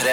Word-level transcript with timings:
P3. 0.00 0.08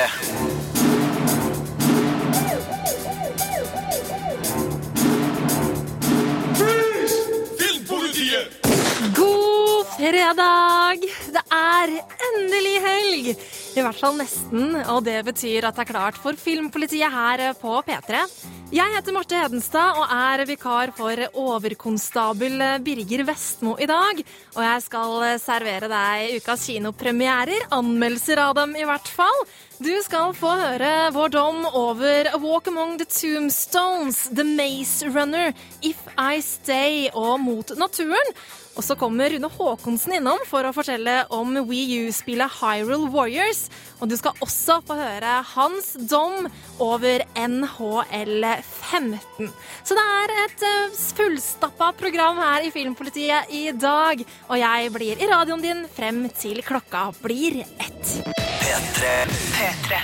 God 9.16 9.86
fredag! 9.96 11.00
Det 11.32 11.44
er 11.52 11.94
endelig 12.28 12.82
helg! 12.84 13.32
I 13.78 13.86
hvert 13.86 13.96
fall 13.96 14.18
nesten, 14.20 14.76
og 14.90 15.06
det 15.06 15.22
betyr 15.24 15.70
at 15.70 15.78
det 15.78 15.86
er 15.86 15.92
klart 15.94 16.20
for 16.20 16.36
Filmpolitiet 16.36 17.08
her 17.14 17.54
på 17.62 17.80
P3. 17.88 18.26
Jeg 18.68 18.92
heter 18.92 19.14
Marte 19.16 19.38
Hedenstad 19.40 19.96
og 19.96 20.10
er 20.12 20.42
vikar 20.44 20.92
for 20.92 21.22
overkonstabel 21.40 22.60
Birger 22.84 23.22
Vestmo 23.30 23.78
i 23.80 23.88
dag. 23.88 24.20
Og 24.58 24.60
jeg 24.66 24.82
skal 24.84 25.24
servere 25.40 25.88
deg 25.88 26.34
ukas 26.42 26.66
kinopremierer, 26.68 27.70
anmeldelser 27.72 28.42
av 28.44 28.58
dem 28.60 28.76
i 28.76 28.84
hvert 28.84 29.08
fall. 29.08 29.40
Du 29.80 29.94
skal 30.04 30.36
få 30.36 30.52
høre 30.60 30.92
vår 31.16 31.32
dom 31.38 31.64
over 31.72 32.28
A 32.34 32.42
Walk 32.44 32.68
Among 32.68 32.98
the 33.00 33.08
Tombstones, 33.08 34.26
The 34.36 34.44
Maze 34.44 35.08
Runner, 35.16 35.56
If 35.80 36.04
I 36.20 36.44
Stay 36.44 37.08
og 37.16 37.40
Mot 37.40 37.72
naturen. 37.80 38.36
Og 38.78 38.86
så 38.86 38.94
kommer 38.94 39.34
Rune 39.34 39.50
Haakonsen 39.50 40.20
innom 40.20 40.44
for 40.46 40.68
å 40.68 40.74
fortelle 40.76 41.24
om 41.34 41.56
Wii 41.66 42.04
U-spillet 42.06 42.60
Hyrule 42.60 43.10
Warriors. 43.10 43.64
Og 43.98 44.12
du 44.12 44.14
skal 44.20 44.38
også 44.46 44.78
få 44.86 45.00
høre 45.00 45.40
hans 45.56 45.96
dom 45.98 46.46
over 46.84 47.26
NHL 47.34 48.46
15. 48.62 49.50
Så 49.82 49.98
det 49.98 50.06
er 50.14 50.36
et 50.44 50.66
eh, 50.70 51.00
fullstappa 51.18 51.90
program 51.98 52.38
her 52.44 52.68
i 52.68 52.72
Filmpolitiet 52.74 53.50
i 53.50 53.64
dag. 53.74 54.22
Og 54.52 54.62
jeg 54.62 54.94
blir 54.94 55.26
i 55.26 55.32
radioen 55.34 55.66
din 55.66 55.86
frem 55.98 56.28
til 56.38 56.62
klokka 56.62 57.08
blir 57.24 57.64
ett. 57.66 58.16
P3. 58.62 59.14
P3. 59.58 60.04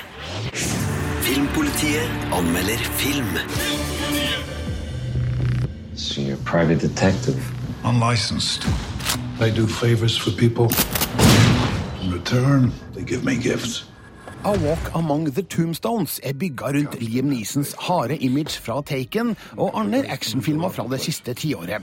Filmpolitiet 1.23 2.33
anmelder 2.33 2.81
film. 2.97 3.37
So 5.93 6.21
you're 6.21 6.37
private 6.43 6.81
detective. 6.81 7.62
Unlicensed. 7.85 8.65
I 9.39 9.49
do 9.49 9.67
favors 9.67 10.17
for 10.17 10.31
people. 10.31 10.69
In 12.01 12.11
return, 12.11 12.71
they 12.93 13.03
give 13.03 13.23
me 13.23 13.35
gifts. 13.35 13.85
A 14.45 14.51
Walk 14.51 14.95
Among 14.95 15.31
the 15.31 15.41
Tombstones 15.41 16.19
er 16.23 16.33
bygga 16.33 16.65
rundt 16.65 17.01
Liam 17.01 17.25
Neesons 17.25 17.75
harde 17.79 18.17
image 18.17 18.59
fra 18.59 18.81
Taken 18.81 19.37
og 19.57 19.79
andre 19.79 20.03
actionfilmer 20.11 20.69
fra 20.69 20.83
det 20.91 20.99
siste 20.99 21.33
tiåret. 21.33 21.79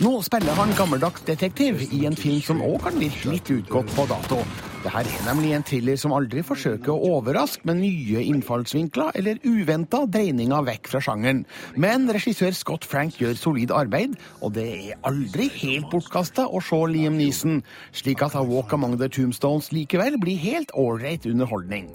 Nå 0.00 0.22
spiller 0.22 0.52
han 0.52 0.76
gammeldags 0.76 1.24
detektiv 1.26 1.80
i 1.92 2.04
en 2.04 2.16
film 2.16 2.42
som 2.44 2.60
òg 2.60 2.82
kan 2.84 3.00
virke 3.00 3.32
litt 3.32 3.48
utgått 3.50 3.96
på 3.96 4.06
dato. 4.10 4.42
Dette 4.82 4.98
er 4.98 5.26
nemlig 5.28 5.52
en 5.54 5.62
thriller 5.62 5.98
som 6.00 6.10
aldri 6.16 6.42
forsøker 6.42 6.90
å 6.90 7.12
overraske 7.20 7.62
med 7.68 7.78
nye 7.84 8.24
innfallsvinkler 8.32 9.14
eller 9.20 9.38
uventa 9.46 10.00
dreininger 10.10 10.64
vekk 10.66 10.90
fra 10.90 11.00
sjangeren. 11.06 11.44
Men 11.78 12.10
regissør 12.10 12.50
Scott 12.58 12.88
Frank 12.90 13.20
gjør 13.20 13.38
solid 13.38 13.70
arbeid, 13.70 14.16
og 14.42 14.56
det 14.56 14.66
er 14.72 14.98
aldri 15.06 15.46
helt 15.60 15.86
bortkasta 15.92 16.48
å 16.50 16.58
se 16.66 16.80
Liam 16.90 17.14
Neeson, 17.20 17.60
slik 17.94 18.26
at 18.26 18.34
A 18.34 18.42
Walk 18.42 18.74
Among 18.74 18.98
the 18.98 19.06
Tombstones 19.06 19.70
likevel 19.70 20.18
blir 20.18 20.42
helt 20.50 20.74
ålreit 20.74 21.30
underholdning. 21.30 21.92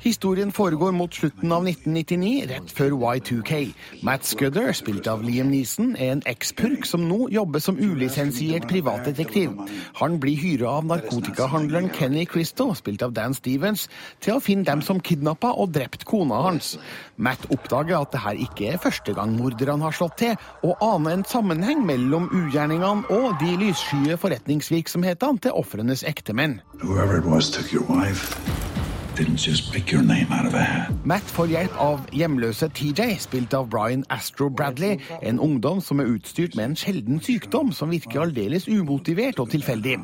Historien 0.00 0.52
foregår 0.52 0.92
mot 0.92 1.14
slutten 1.14 1.52
av 1.52 1.66
1999, 1.68 2.46
rett 2.48 2.70
før 2.72 2.94
Y2K. 2.96 3.58
Matt 4.06 4.24
Scudder, 4.24 4.70
spilt 4.72 5.08
av 5.10 5.20
Liam 5.24 5.50
Neeson, 5.52 5.90
er 6.00 6.14
en 6.14 6.22
ekspurk 6.30 6.88
som 6.88 7.04
nå 7.04 7.28
jobber 7.34 7.60
som 7.60 7.76
ulisensiert 7.76 8.64
privatdetektiv. 8.70 9.52
Han 10.00 10.16
blir 10.22 10.40
hyra 10.40 10.78
av 10.78 10.88
narkotikahandleren 10.88 11.90
Kenny 11.92 12.24
Christo, 12.30 12.70
spilt 12.78 13.04
av 13.04 13.12
Dan 13.16 13.36
Stevens, 13.36 13.84
til 14.24 14.38
å 14.38 14.44
finne 14.44 14.64
dem 14.64 14.80
som 14.84 15.02
kidnappa 15.04 15.52
og 15.52 15.76
drept 15.76 16.06
kona 16.08 16.40
hans. 16.46 16.78
Matt 17.20 17.44
oppdager 17.52 17.98
at 18.00 18.16
det 18.16 18.24
her 18.24 18.40
ikke 18.46 18.72
er 18.72 18.80
første 18.80 19.12
gang 19.16 19.36
morderne 19.36 19.84
har 19.84 19.96
slått 19.96 20.16
til, 20.22 20.40
og 20.64 20.80
aner 20.80 21.18
en 21.18 21.28
sammenheng 21.28 21.84
mellom 21.84 22.30
ugjerningene 22.32 23.12
og 23.12 23.36
de 23.44 23.52
lysskye 23.60 24.16
forretningsvirksomhetene 24.24 25.44
til 25.44 25.60
ofrenes 25.60 26.06
ektemenn. 26.08 26.62
Whoever 26.80 27.20
it 27.20 27.28
was 27.28 27.52
took 27.52 27.73
your 27.74 27.82
wife. 27.82 28.73
Didn't 29.16 29.46
just 29.46 29.72
pick 29.72 29.92
your 29.92 30.02
name 30.02 30.26
out 30.32 30.46
of 30.46 30.54
a 30.54 30.62
hat. 30.62 30.94
Matt 31.06 31.28
får 31.30 31.46
hjelp 31.52 31.74
av 31.78 32.00
hjemløse 32.16 32.66
TJ, 32.74 33.12
spilt 33.22 33.52
av 33.54 33.68
Brian 33.70 34.00
Astro 34.10 34.48
Bradley, 34.50 34.96
en 35.22 35.38
ungdom 35.38 35.78
som 35.84 36.00
er 36.02 36.08
utstyrt 36.10 36.56
med 36.58 36.72
en 36.72 36.74
sjelden 36.80 37.20
sykdom 37.22 37.70
som 37.76 37.92
virker 37.94 38.24
aldeles 38.24 38.66
umotivert 38.66 39.38
og 39.38 39.52
tilfeldig. 39.52 40.00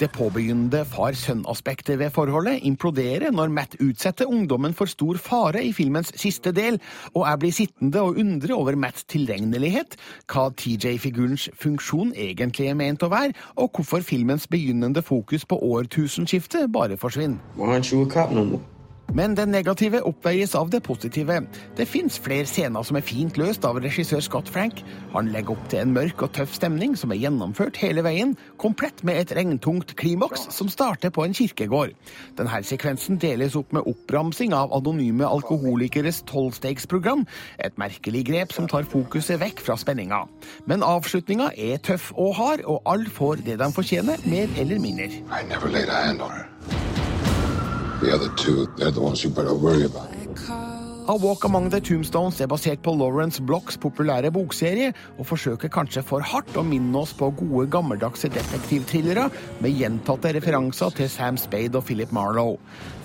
Det 0.00 0.08
påbegynnende 0.14 0.80
far-sønn-aspektet 0.88 1.98
ved 2.00 2.14
forholdet 2.14 2.64
imploderer 2.64 3.34
når 3.36 3.52
Matt 3.52 3.76
utsetter 3.84 4.30
ungdommen 4.30 4.72
for 4.78 4.88
stor 4.88 5.20
fare 5.20 5.60
i 5.60 5.74
filmens 5.76 6.14
siste 6.16 6.54
del, 6.56 6.80
og 7.12 7.26
jeg 7.28 7.42
blir 7.42 7.56
sittende 7.58 8.00
og 8.00 8.22
undre 8.22 8.56
over 8.56 8.80
Matts 8.80 9.04
tilregnelighet, 9.12 9.98
hva 10.32 10.46
TJ-figurens 10.56 11.50
funksjon 11.60 12.14
egentlig 12.16 12.70
er 12.70 12.80
ment 12.80 13.04
å 13.04 13.12
være, 13.12 13.36
og 13.60 13.76
hvorfor 13.76 14.06
filmens 14.06 14.48
begynnende 14.48 15.04
fokus 15.04 15.44
på 15.44 15.60
årtusenskiftet 15.60 16.72
bare 16.72 16.96
forsvinner. 16.96 17.42
Men 19.14 19.36
det 19.38 19.44
negative 19.46 20.00
oppveies 20.08 20.56
av 20.58 20.72
det 20.72 20.80
positive. 20.82 21.36
Det 21.78 21.86
fins 21.86 22.16
flere 22.18 22.48
scener 22.50 22.82
som 22.82 22.96
er 22.98 23.04
fint 23.06 23.36
løst 23.38 23.62
av 23.66 23.78
regissør 23.82 24.22
Scott 24.26 24.48
Frank. 24.50 24.80
Han 25.12 25.30
legger 25.30 25.54
opp 25.54 25.68
til 25.70 25.84
en 25.84 25.92
mørk 25.94 26.24
og 26.26 26.32
tøff 26.34 26.56
stemning 26.56 26.96
som 26.98 27.14
er 27.14 27.20
gjennomført 27.22 27.78
hele 27.78 28.02
veien, 28.02 28.32
komplett 28.58 29.04
med 29.06 29.20
et 29.20 29.34
regntungt 29.38 29.94
klimaks 30.00 30.48
som 30.56 30.70
starter 30.72 31.14
på 31.14 31.22
en 31.22 31.36
kirkegård. 31.36 31.94
Denne 32.34 32.62
sekvensen 32.66 33.20
deles 33.22 33.54
opp 33.58 33.70
med 33.76 33.86
oppramsing 33.86 34.56
av 34.56 34.74
anonyme 34.74 35.28
alkoholikeres 35.28 36.24
tolvstegsprogram, 36.30 37.22
et 37.62 37.78
merkelig 37.78 38.24
grep 38.32 38.56
som 38.56 38.66
tar 38.70 38.88
fokuset 38.90 39.38
vekk 39.42 39.62
fra 39.62 39.78
spenninga. 39.78 40.24
Men 40.66 40.82
avslutninga 40.82 41.52
er 41.54 41.78
tøff 41.86 42.10
og 42.18 42.34
hard, 42.40 42.66
og 42.66 42.82
alle 42.90 43.14
får 43.14 43.46
det 43.46 43.60
de 43.62 43.70
fortjener, 43.78 44.26
mer 44.26 44.50
eller 44.58 44.82
mindre. 44.82 45.12
I 45.30 45.46
never 45.46 45.70
laid 45.70 45.88
a 45.88 46.02
hand 46.08 46.20
on 46.20 46.34
her. 46.34 46.93
A 51.06 51.14
Walk 51.16 51.44
Among 51.44 51.70
the 51.70 51.80
Tombstones 51.80 52.40
er 52.40 52.48
basert 52.48 52.82
på 52.84 52.92
Lawrence 52.96 53.40
Blocks 53.44 53.78
populære 53.80 54.30
bokserie, 54.32 54.90
og 55.16 55.28
forsøker 55.28 55.68
kanskje 55.72 56.02
for 56.04 56.24
hardt 56.24 56.56
å 56.56 56.64
minne 56.64 57.00
oss 57.00 57.14
på 57.16 57.30
gode 57.36 57.66
gammeldagse 57.72 58.28
detektivthrillere 58.32 59.30
med 59.64 59.76
gjentatte 59.80 60.34
referanser 60.36 60.92
til 60.96 61.08
Sam 61.12 61.38
Spade 61.40 61.80
og 61.80 61.86
Philip 61.88 62.12
Marlowe. 62.12 62.58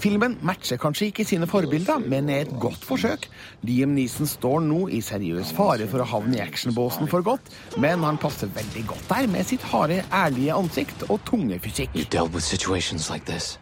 Filmen 0.04 0.36
matcher 0.44 0.80
kanskje 0.80 1.10
ikke 1.14 1.28
sine 1.28 1.48
forbilder, 1.48 2.04
men 2.04 2.32
er 2.32 2.48
et 2.48 2.60
godt 2.60 2.84
forsøk. 2.88 3.30
Liam 3.68 3.96
Neeson 3.96 4.28
står 4.28 4.64
nå 4.68 4.90
i 4.96 5.00
seriøs 5.04 5.56
fare 5.56 5.88
for 5.88 6.04
å 6.04 6.12
havne 6.18 6.42
i 6.42 6.44
actionbåsen 6.44 7.08
for 7.12 7.24
godt, 7.24 7.52
men 7.80 8.04
han 8.08 8.20
passer 8.20 8.52
veldig 8.52 8.84
godt 8.92 9.08
der 9.16 9.32
med 9.32 9.48
sitt 9.48 9.64
harde, 9.72 10.04
ærlige 10.12 10.60
ansikt 10.60 11.08
og 11.08 11.24
tunge 11.28 11.60
fysikk. 11.64 11.96
You 11.96 12.08
dealt 12.08 12.36
with 12.36 12.48
situations 12.48 13.10
like 13.12 13.28
this. 13.28 13.58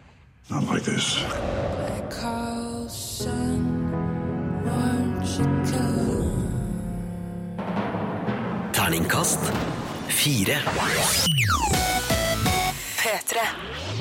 Not 0.50 0.64
like 0.64 0.82
this. 0.82 1.18
Terningkast 8.72 9.42
fire. 10.08 10.60
P3. 12.96 13.36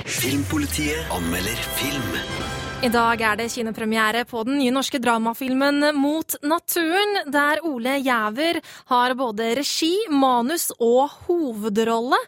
Filmpolitiet 0.06 1.10
anmelder 1.10 1.58
film. 1.76 2.57
I 2.78 2.90
dag 2.94 3.22
er 3.26 3.40
det 3.40 3.48
kinopremiere 3.50 4.20
på 4.30 4.44
den 4.46 4.60
nye 4.60 4.70
norske 4.70 5.00
dramafilmen 5.02 5.82
Mot 5.98 6.36
naturen, 6.46 7.24
der 7.34 7.58
Ole 7.66 7.96
Jæver 8.06 8.60
har 8.92 9.16
både 9.18 9.48
regi, 9.58 9.96
manus 10.14 10.68
og 10.78 11.10
hovedrolle. 11.26 12.20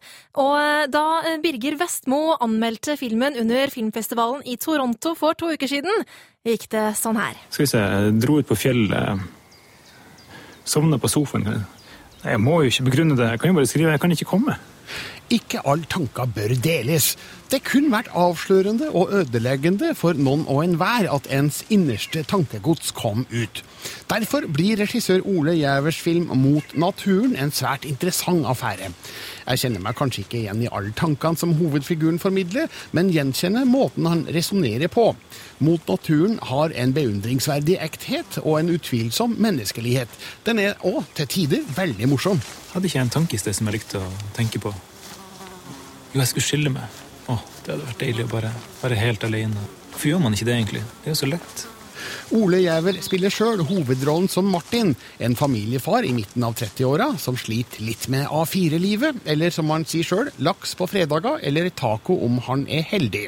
Og 0.42 0.90
da 0.90 1.36
Birger 1.44 1.78
Vestmo 1.78 2.34
anmeldte 2.42 2.98
filmen 2.98 3.38
under 3.38 3.69
filmfestivalen 3.69 4.42
i 4.50 4.57
Toronto 4.57 5.13
for 5.19 5.38
to 5.38 5.51
uker 5.54 5.69
siden, 5.69 6.01
gikk 6.42 6.66
det 6.74 6.88
sånn 6.98 7.22
her. 7.22 7.38
Skal 7.54 7.68
vi 7.68 7.72
se, 7.75 7.86
jeg 7.86 8.18
dro 8.18 8.40
ut 8.42 8.50
på 8.50 8.57
fjellet. 8.57 9.22
Sovna 10.66 10.98
på 10.98 11.13
sofaen. 11.13 11.62
Jeg 12.25 12.42
må 12.42 12.63
jo 12.63 12.74
ikke 12.74 12.90
begrunne 12.90 13.22
det. 13.22 13.36
Jeg 13.36 13.44
kan 13.44 13.54
jo 13.54 13.62
bare 13.62 13.69
skrive 13.69 13.94
jeg 13.94 14.01
kan 14.01 14.18
ikke 14.18 14.31
komme. 14.34 14.57
Ikke 15.30 15.62
alle 15.62 15.86
tanker 15.86 16.26
bør 16.26 16.56
deles. 16.58 17.12
Det 17.50 17.60
kunne 17.66 17.92
vært 17.94 18.10
avslørende 18.18 18.88
og 18.98 19.12
ødeleggende 19.14 19.92
for 19.98 20.18
noen 20.18 20.48
og 20.50 20.64
enhver 20.64 21.06
at 21.14 21.30
ens 21.34 21.62
innerste 21.70 22.24
tankegods 22.26 22.90
kom 22.98 23.28
ut. 23.30 23.62
Derfor 24.10 24.48
blir 24.50 24.81
regissør 24.81 25.22
Ole 25.30 25.54
Gjævers 25.60 26.00
film 26.02 26.31
Mot 26.34 26.74
naturen 26.74 27.36
en 27.38 27.54
svært 27.54 27.86
interessant 27.86 28.46
affære. 28.50 28.90
Jeg 29.46 29.62
kjenner 29.64 29.86
meg 29.86 29.98
kanskje 30.02 30.26
ikke 30.26 30.42
igjen 30.42 30.66
i 30.66 30.72
alle 30.74 30.94
tankene 30.98 31.38
som 31.38 31.54
hovedfiguren 31.62 32.20
formidler, 32.22 32.66
men 32.92 33.14
gjenkjenner 33.14 33.70
måten 33.70 34.10
han 34.10 34.25
resonnerer 34.34 34.90
på. 34.94 35.12
Mot 35.62 35.90
naturen 35.90 36.40
har 36.50 36.74
en 36.74 36.94
beundringsverdig 36.98 37.78
ekthet 37.86 38.42
og 38.44 38.60
en 38.60 38.74
utvilsom 38.74 39.38
menneskelighet. 39.38 40.10
Den 40.46 40.66
er 40.66 40.78
òg 40.82 41.06
til 41.18 41.34
tider 41.38 41.74
veldig 41.78 42.10
morsom. 42.10 42.42
Hadde 42.74 42.90
ikke 42.90 43.04
jeg 43.04 43.10
en 43.12 43.18
tanke 43.20 43.38
i 43.38 43.42
sted 43.46 43.58
som 43.58 43.70
jeg 43.70 43.82
likte 43.82 44.02
å 44.02 44.14
tenke 44.38 44.62
på? 44.62 44.74
Jo, 46.10 46.22
jeg 46.22 46.32
skulle 46.32 46.48
skille 46.48 46.72
meg. 46.74 47.02
Åh, 47.30 47.42
det 47.66 47.76
hadde 47.76 47.90
vært 47.92 48.00
deilig 48.02 48.24
å 48.26 48.32
bare 48.32 48.54
være 48.82 48.96
helt 48.98 49.26
alene. 49.28 49.68
Hvorfor 49.92 50.10
gjør 50.10 50.24
man 50.24 50.38
ikke 50.38 50.48
det, 50.48 50.56
egentlig? 50.58 50.88
Det 51.04 51.12
er 51.12 51.14
jo 51.14 51.20
så 51.20 51.30
lett. 51.30 51.68
Ole 52.38 52.62
Gjæver 52.64 53.00
spiller 53.04 53.34
sjøl 53.34 53.62
hovedrollen 53.68 54.30
som 54.32 54.48
Martin, 54.50 54.94
en 55.20 55.36
familiefar 55.38 56.06
i 56.08 56.14
midten 56.16 56.46
av 56.48 56.56
30-åra 56.58 57.10
som 57.22 57.38
sliter 57.38 57.84
litt 57.84 58.08
med 58.14 58.30
A4-livet, 58.32 59.22
eller 59.30 59.54
som 59.54 59.70
han 59.74 59.86
sier 59.90 60.08
sjøl, 60.08 60.32
laks 60.46 60.76
på 60.80 60.88
fredager 60.90 61.42
eller 61.46 61.70
taco 61.70 62.16
om 62.26 62.40
han 62.48 62.66
er 62.72 62.86
heldig. 62.90 63.28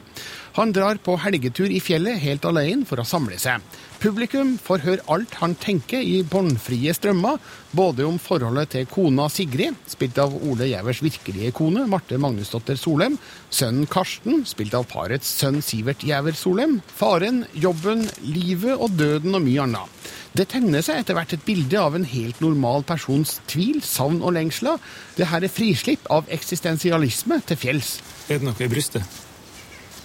Han 0.57 0.74
drar 0.75 1.01
på 1.04 1.18
helgetur 1.22 1.72
i 1.72 1.81
fjellet 1.83 2.22
helt 2.24 2.48
alene 2.48 2.88
for 2.88 3.01
å 3.01 3.07
samle 3.07 3.38
seg. 3.42 3.62
Publikum 4.01 4.56
får 4.57 4.81
høre 4.81 5.03
alt 5.13 5.36
han 5.38 5.51
tenker 5.62 6.01
i 6.01 6.24
båndfrie 6.25 6.89
strømmer, 6.98 7.36
både 7.77 8.07
om 8.07 8.15
forholdet 8.18 8.71
til 8.74 8.88
kona 8.89 9.27
Sigrid, 9.30 9.75
spilt 9.86 10.18
av 10.18 10.33
Ole 10.39 10.71
Gjævers 10.71 11.03
virkelige 11.06 11.51
kone, 11.53 11.83
Marte 11.86 12.18
Magnusdotter 12.18 12.80
Solem, 12.81 13.19
sønnen 13.53 13.86
Karsten, 13.86 14.42
spilt 14.50 14.74
av 14.74 14.88
parets 14.89 15.30
sønn 15.38 15.62
Sivert 15.62 16.01
Gjæver 16.01 16.33
Solem, 16.39 16.80
faren, 16.98 17.44
jobben, 17.53 18.01
livet 18.25 18.74
og 18.74 18.98
døden 18.98 19.38
og 19.38 19.45
mye 19.45 19.68
annet. 19.68 20.09
Det 20.33 20.47
tegner 20.50 20.81
seg 20.81 21.04
etter 21.04 21.19
hvert 21.19 21.38
et 21.38 21.45
bilde 21.45 21.77
av 21.77 21.94
en 21.94 22.09
helt 22.15 22.42
normal 22.42 22.81
persons 22.89 23.36
tvil, 23.51 23.83
savn 23.86 24.24
og 24.25 24.33
lengsler. 24.39 24.81
Det 25.19 25.30
her 25.30 25.45
er 25.45 25.54
frislipp 25.54 26.09
av 26.09 26.25
eksistensialisme 26.33 27.38
til 27.45 27.62
fjells. 27.68 27.94
Er 28.33 28.42
det 28.42 28.50
noe 28.50 28.65
i 28.65 28.71
brystet? 28.71 29.21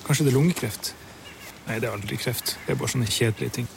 Kanskje 0.05 0.29
det 0.29 0.35
er 0.35 0.41
lungekreft? 0.43 0.93
Nei, 1.67 1.81
det 1.81 1.89
er 1.89 1.97
aldri 1.97 2.21
kreft. 2.21 2.59
Det 2.67 2.77
er 2.77 2.83
bare 2.85 2.93
sånne 2.93 3.09
kjedelige 3.11 3.63
ting. 3.63 3.76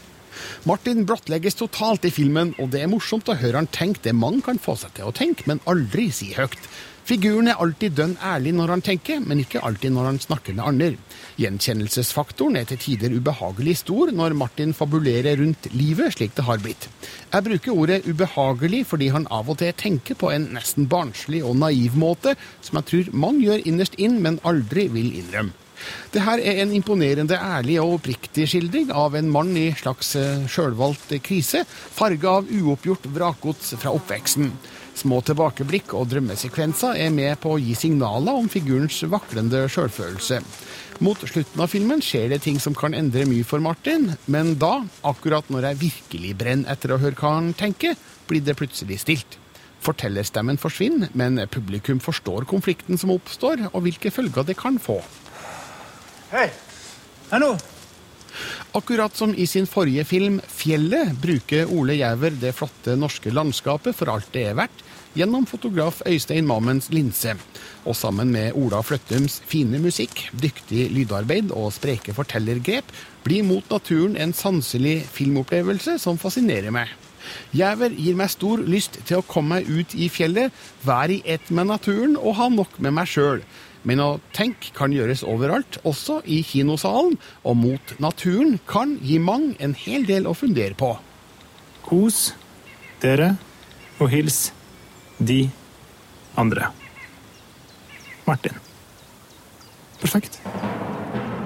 Martin 0.69 1.05
blottlegges 1.07 1.57
totalt 1.59 2.05
i 2.05 2.13
filmen, 2.13 2.53
og 2.59 2.71
det 2.73 2.83
er 2.83 2.91
morsomt 2.91 3.29
å 3.29 3.37
høre 3.39 3.61
han 3.61 3.71
tenke 3.73 4.03
det 4.05 4.15
mange 4.17 4.43
kan 4.45 4.61
få 4.61 4.77
seg 4.79 4.95
til 4.97 5.09
å 5.09 5.15
tenke, 5.15 5.47
men 5.49 5.63
aldri 5.69 6.09
si 6.13 6.33
høyt. 6.37 6.59
Figuren 7.09 7.47
er 7.49 7.57
alltid 7.57 7.95
dønn 7.97 8.11
ærlig 8.21 8.51
når 8.53 8.69
han 8.75 8.83
tenker, 8.85 9.21
men 9.25 9.39
ikke 9.41 9.63
alltid 9.65 9.95
når 9.95 10.05
han 10.11 10.19
snakker 10.21 10.53
med 10.53 10.65
andre. 10.69 10.89
Gjenkjennelsesfaktoren 11.41 12.59
er 12.59 12.67
til 12.69 12.77
tider 12.83 13.15
ubehagelig 13.15 13.79
stor 13.79 14.11
når 14.13 14.35
Martin 14.37 14.75
fabulerer 14.77 15.39
rundt 15.41 15.71
livet 15.73 16.13
slik 16.13 16.35
det 16.37 16.45
har 16.45 16.61
blitt. 16.61 16.85
Jeg 17.31 17.47
bruker 17.47 17.73
ordet 17.81 18.03
ubehagelig 18.05 18.83
fordi 18.91 19.07
han 19.15 19.25
av 19.33 19.49
og 19.49 19.57
til 19.63 19.73
tenker 19.79 20.19
på 20.21 20.29
en 20.35 20.51
nesten 20.53 20.85
barnslig 20.91 21.41
og 21.41 21.57
naiv 21.63 21.97
måte, 21.97 22.35
som 22.61 22.77
jeg 22.77 22.89
tror 22.91 23.17
mange 23.25 23.47
gjør 23.47 23.65
innerst 23.71 23.97
inn, 23.97 24.21
men 24.21 24.37
aldri 24.45 24.85
vil 24.93 25.09
innrømme. 25.23 25.57
Det 26.13 26.23
her 26.25 26.41
er 26.41 26.63
en 26.63 26.73
imponerende 26.75 27.37
ærlig 27.37 27.79
og 27.81 27.99
oppriktig 27.99 28.47
skildring 28.49 28.91
av 28.95 29.15
en 29.19 29.29
mann 29.31 29.55
i 29.59 29.69
slags 29.77 30.15
eh, 30.19 30.45
sjølvalgt 30.49 31.13
krise, 31.25 31.65
farga 31.67 32.39
av 32.39 32.49
uoppgjort 32.49 33.09
vrakgods 33.13 33.75
fra 33.79 33.93
oppveksten. 33.95 34.51
Små 34.99 35.21
tilbakeblikk 35.23 35.93
og 35.95 36.09
drømmesekvenser 36.11 36.97
er 36.99 37.13
med 37.15 37.37
på 37.39 37.53
å 37.55 37.59
gi 37.61 37.75
signaler 37.77 38.35
om 38.35 38.49
figurens 38.51 38.97
vaklende 39.07 39.63
sjølfølelse. 39.71 40.41
Mot 40.99 41.21
slutten 41.23 41.61
av 41.63 41.71
filmen 41.71 42.01
skjer 42.03 42.27
det 42.33 42.41
ting 42.43 42.57
som 42.59 42.75
kan 42.75 42.97
endre 42.97 43.23
mye 43.29 43.45
for 43.47 43.63
Martin, 43.63 44.09
men 44.27 44.57
da, 44.59 44.81
akkurat 45.07 45.47
når 45.47 45.69
jeg 45.69 45.81
virkelig 45.85 46.33
brenner 46.41 46.73
etter 46.73 46.91
å 46.91 46.99
høre 46.99 47.15
hva 47.15 47.37
han 47.37 47.53
tenker, 47.55 47.95
blir 48.27 48.43
det 48.43 48.57
plutselig 48.59 48.99
stilt. 49.05 49.39
Fortellerstemmen 49.85 50.59
forsvinner, 50.59 51.13
men 51.15 51.39
publikum 51.47 52.03
forstår 52.03 52.49
konflikten 52.49 52.99
som 52.99 53.13
oppstår, 53.15 53.69
og 53.71 53.85
hvilke 53.85 54.11
følger 54.11 54.49
det 54.49 54.59
kan 54.59 54.81
få. 54.83 54.99
Hei! 56.29 56.51
Hallo! 57.31 57.55
Akkurat 58.77 59.15
som 59.17 59.31
i 59.33 59.47
sin 59.49 59.65
forrige 59.65 60.03
film 60.05 60.35
'Fjellet' 60.45 61.15
bruker 61.17 61.71
Ole 61.73 61.95
Gjæver 61.97 62.35
det 62.37 62.51
flotte 62.53 62.93
norske 62.93 63.33
landskapet 63.33 63.97
for 63.97 64.11
alt 64.13 64.29
det 64.35 64.43
er 64.45 64.59
verdt, 64.59 64.83
gjennom 65.17 65.47
fotograf 65.49 66.03
Øystein 66.05 66.45
Mammens 66.45 66.91
linse. 66.93 67.33
Og 67.81 67.97
sammen 67.97 68.29
med 68.29 68.53
Ola 68.53 68.83
Fløttums 68.85 69.39
fine 69.49 69.81
musikk, 69.81 70.27
dyktig 70.37 70.91
lydarbeid 70.93 71.49
og 71.49 71.73
spreke 71.73 72.13
fortellergrep 72.13 72.93
blir 73.25 73.41
Mot 73.43 73.65
naturen 73.73 74.13
en 74.13 74.33
sanselig 74.33 74.99
filmopplevelse 75.09 75.97
som 75.97 76.21
fascinerer 76.21 76.69
meg. 76.69 76.93
Gjæver 77.57 77.97
gir 77.97 78.15
meg 78.21 78.29
stor 78.29 78.61
lyst 78.61 79.01
til 79.01 79.17
å 79.17 79.25
komme 79.25 79.63
meg 79.63 79.73
ut 79.81 79.97
i 79.97 80.11
fjellet, 80.13 80.53
være 80.85 81.17
i 81.17 81.23
ett 81.25 81.49
med 81.49 81.71
naturen 81.73 82.13
og 82.21 82.37
ha 82.37 82.51
nok 82.53 82.77
med 82.77 82.93
meg 83.01 83.09
sjøl. 83.09 83.41
Men 83.87 84.01
å 84.03 84.09
tenke 84.35 84.73
kan 84.75 84.91
gjøres 84.93 85.23
overalt, 85.23 85.79
også 85.87 86.19
i 86.27 86.41
kinosalen, 86.43 87.15
og 87.47 87.59
Mot 87.59 87.93
naturen 88.03 88.57
kan 88.67 88.97
gi 89.03 89.19
mange 89.23 89.55
en 89.63 89.75
hel 89.77 90.07
del 90.09 90.27
å 90.27 90.35
fundere 90.35 90.75
på. 90.75 90.91
Kos 91.87 92.33
dere 93.01 93.33
og 93.99 94.11
hils 94.11 94.49
de 95.19 95.45
andre. 96.39 96.71
Martin. 98.27 98.59
Perfekt. 99.99 100.39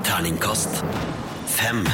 Terningkast 0.03 0.83
fem. 1.53 1.85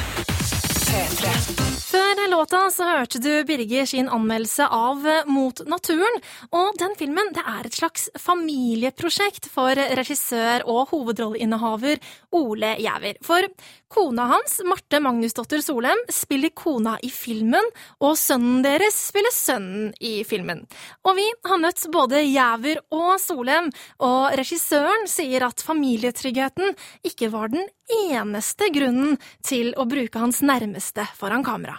Før 2.10 2.26
låta 2.30 2.58
så 2.74 2.86
hørte 2.88 3.20
du 3.22 3.44
Birger 3.46 3.86
sin 3.86 4.08
anmeldelse 4.10 4.64
av 4.66 5.04
Mot 5.30 5.60
naturen. 5.70 6.16
Og 6.50 6.74
den 6.80 6.96
filmen 6.98 7.28
det 7.36 7.42
er 7.46 7.66
et 7.68 7.76
slags 7.76 8.08
familieprosjekt 8.18 9.44
for 9.52 9.78
regissør 9.78 10.64
og 10.66 10.90
hovedrolleinnehaver 10.90 12.00
Ole 12.34 12.72
Giæver. 12.82 13.20
For 13.22 13.46
kona 13.94 14.24
hans, 14.32 14.56
Marte 14.66 14.98
Magnusdotter 15.04 15.62
Solem, 15.62 16.02
spiller 16.10 16.50
kona 16.50 16.96
i 17.06 17.12
filmen, 17.14 17.68
og 18.02 18.18
sønnen 18.18 18.64
deres 18.66 18.98
spiller 19.12 19.34
sønnen 19.34 19.92
i 20.02 20.24
filmen. 20.26 20.64
Og 21.06 21.14
vi 21.14 21.28
har 21.46 21.62
møtt 21.62 21.84
både 21.94 22.24
Giæver 22.24 22.80
og 22.90 23.12
Solem, 23.22 23.70
og 24.02 24.34
regissøren 24.40 25.06
sier 25.10 25.46
at 25.46 25.62
familietryggheten 25.62 26.74
ikke 27.06 27.30
var 27.30 27.54
den 27.54 27.70
eneste 28.00 28.72
grunnen 28.74 29.14
til 29.46 29.76
å 29.78 29.86
bruke 29.86 30.24
hans 30.26 30.42
nærmeste 30.42 31.06
foran 31.14 31.46
kamera. 31.46 31.78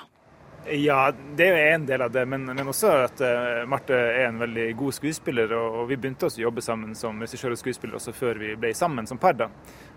Ja, 0.70 1.12
det 1.36 1.46
er 1.48 1.56
jo 1.56 1.70
en 1.74 1.86
del 1.90 2.02
av 2.06 2.12
det, 2.14 2.22
men, 2.30 2.44
men 2.46 2.68
også 2.70 2.92
at 3.08 3.22
uh, 3.26 3.64
Marte 3.70 3.98
er 3.98 4.28
en 4.28 4.38
veldig 4.44 4.68
god 4.78 4.94
skuespiller. 4.94 5.56
Og, 5.58 5.78
og 5.82 5.88
vi 5.90 5.98
begynte 5.98 6.28
også 6.28 6.44
å 6.44 6.44
jobbe 6.44 6.62
sammen 6.62 6.94
som 6.98 7.18
regissør 7.24 7.56
og 7.56 7.60
skuespiller 7.60 7.98
også 7.98 8.14
før 8.14 8.38
vi 8.44 8.54
ble 8.60 8.70
sammen 8.78 9.10
som 9.10 9.18
par. 9.22 9.40
da. 9.40 9.50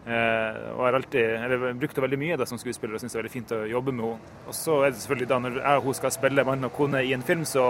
Uh, 0.05 0.73
og 0.73 0.87
har 0.87 0.97
alltid, 1.01 1.35
eller 1.45 1.77
brukte 1.81 2.05
veldig 2.05 2.21
mye 2.21 2.39
da 2.41 2.49
som 2.49 2.61
skuespiller 2.61 2.97
og 2.97 3.03
syns 3.03 3.13
det 3.13 3.21
er 3.21 3.23
veldig 3.23 3.35
fint 3.35 3.53
å 3.57 3.61
jobbe 3.75 3.93
med 3.93 4.09
henne. 4.09 4.33
Og 4.49 4.57
så 4.57 4.79
er 4.81 4.95
det 4.95 5.03
selvfølgelig 5.03 5.31
da 5.35 5.39
når 5.45 5.61
jeg 5.61 5.83
og 5.83 5.91
hun 5.91 5.99
skal 6.01 6.17
spille 6.17 6.47
mann 6.49 6.71
og 6.71 6.75
kone 6.81 7.05
i 7.05 7.13
en 7.17 7.27
film, 7.29 7.45
så, 7.49 7.67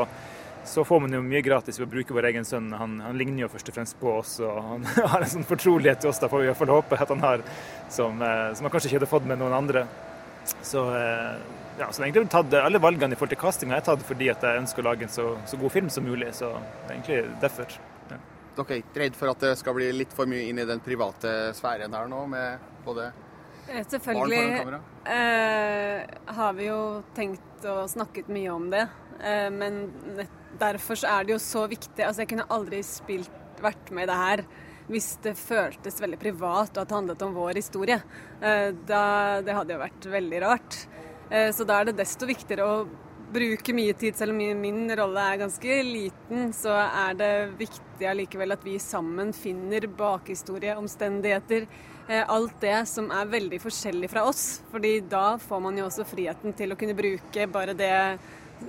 så 0.70 0.86
får 0.86 1.02
man 1.02 1.18
jo 1.18 1.24
mye 1.26 1.42
gratis 1.46 1.82
ved 1.82 1.88
å 1.88 1.94
bruke 1.96 2.14
vår 2.14 2.30
egen 2.30 2.46
sønn. 2.46 2.70
Han, 2.78 2.96
han, 3.08 3.18
ligner 3.18 3.48
jo 3.48 3.50
først 3.56 3.74
og 3.74 3.78
fremst 3.80 3.98
på 3.98 4.14
oss, 4.20 4.38
og 4.38 4.62
han 4.70 4.86
har 5.16 5.18
en 5.18 5.34
sånn 5.34 5.50
fortrolighet 5.50 6.06
til 6.06 6.14
oss, 6.14 6.22
da 6.22 6.30
får 6.30 6.44
vi 6.44 6.46
i 6.46 6.52
hvert 6.52 6.62
fall 6.62 6.76
håpe 6.76 7.02
at 7.02 7.14
han 7.16 7.26
har, 7.26 7.44
som, 7.90 8.22
uh, 8.22 8.54
som 8.54 8.68
han 8.68 8.76
kanskje 8.76 8.92
ikke 8.92 9.02
hadde 9.02 9.12
fått 9.16 9.30
med 9.30 9.42
noen 9.42 9.58
andre. 9.58 9.88
Så 10.62 10.86
ja, 11.78 11.88
så 11.92 12.04
egentlig 12.04 12.28
tatt, 12.30 12.54
Alle 12.54 12.78
valgene 12.82 13.16
i 13.16 13.18
forhold 13.18 13.34
til 13.34 13.40
casting 13.40 13.72
har 13.72 13.82
jeg 13.82 13.88
tatt 13.88 14.06
fordi 14.06 14.30
at 14.32 14.44
jeg 14.46 14.62
ønsker 14.62 14.84
å 14.84 14.88
lage 14.90 15.08
en 15.08 15.12
så, 15.12 15.26
så, 15.48 15.58
god 15.60 15.74
film 15.74 15.90
som 15.90 16.06
mulig. 16.06 16.30
Så 16.36 16.52
det 16.54 16.86
er 16.86 16.94
egentlig 16.94 17.20
derfor. 17.42 17.76
Ja. 18.10 18.18
Dere 18.54 18.76
er 18.76 18.82
ikke 18.82 19.02
redd 19.02 19.18
for 19.18 19.34
at 19.34 19.44
det 19.46 19.54
skal 19.60 19.76
bli 19.78 19.90
litt 19.96 20.14
for 20.14 20.30
mye 20.30 20.48
inn 20.48 20.62
i 20.62 20.68
den 20.68 20.82
private 20.84 21.54
sfæren 21.58 21.96
her 21.96 22.10
nå, 22.10 22.24
med 22.30 22.72
både 22.86 23.10
Selvfølgelig 23.64 24.74
eh, 25.08 26.02
har 26.36 26.52
vi 26.52 26.66
jo 26.66 26.80
tenkt 27.16 27.64
og 27.64 27.86
snakket 27.88 28.28
mye 28.28 28.50
om 28.52 28.66
det. 28.72 28.82
Eh, 29.24 29.48
men 29.48 29.86
derfor 30.60 31.00
så 31.00 31.14
er 31.14 31.24
det 31.24 31.32
jo 31.32 31.40
så 31.40 31.64
viktig. 31.70 32.04
Altså, 32.04 32.22
jeg 32.22 32.34
kunne 32.34 32.48
aldri 32.52 32.82
spilt, 32.84 33.40
vært 33.64 33.92
med 33.94 34.04
i 34.04 34.10
det 34.10 34.20
her 34.20 34.44
hvis 34.84 35.14
det 35.24 35.32
føltes 35.38 35.96
veldig 36.02 36.18
privat 36.20 36.74
og 36.74 36.82
at 36.82 36.90
det 36.90 36.96
handlet 36.98 37.22
om 37.24 37.36
vår 37.38 37.56
historie. 37.56 37.96
Eh, 38.40 38.68
da, 38.84 39.04
det 39.44 39.56
hadde 39.56 39.76
jo 39.76 39.80
vært 39.80 40.08
veldig 40.12 40.42
rart. 40.44 40.80
Eh, 41.34 41.50
så 41.52 41.66
da 41.66 41.80
er 41.80 41.90
det 41.90 41.98
desto 41.98 42.28
viktigere 42.28 42.66
å 42.66 42.84
bruke 43.34 43.74
mye 43.74 43.94
tid, 43.98 44.14
selv 44.14 44.34
om 44.34 44.60
min 44.60 44.84
rolle 44.94 45.22
er 45.32 45.40
ganske 45.40 45.78
liten, 45.88 46.52
så 46.54 46.76
er 46.84 47.16
det 47.18 47.32
viktig 47.58 48.06
allikevel 48.06 48.54
at 48.54 48.62
vi 48.66 48.76
sammen 48.82 49.32
finner 49.34 49.88
bakhistorie, 49.98 50.76
omstendigheter, 50.78 51.66
eh, 52.06 52.22
alt 52.28 52.54
det 52.62 52.76
som 52.86 53.10
er 53.10 53.32
veldig 53.32 53.58
forskjellig 53.64 54.10
fra 54.10 54.24
oss. 54.28 54.62
fordi 54.70 55.00
da 55.00 55.36
får 55.38 55.60
man 55.60 55.76
jo 55.78 55.88
også 55.88 56.06
friheten 56.06 56.54
til 56.54 56.72
å 56.72 56.78
kunne 56.78 56.94
bruke 56.94 57.50
bare 57.50 57.74
det 57.74 58.18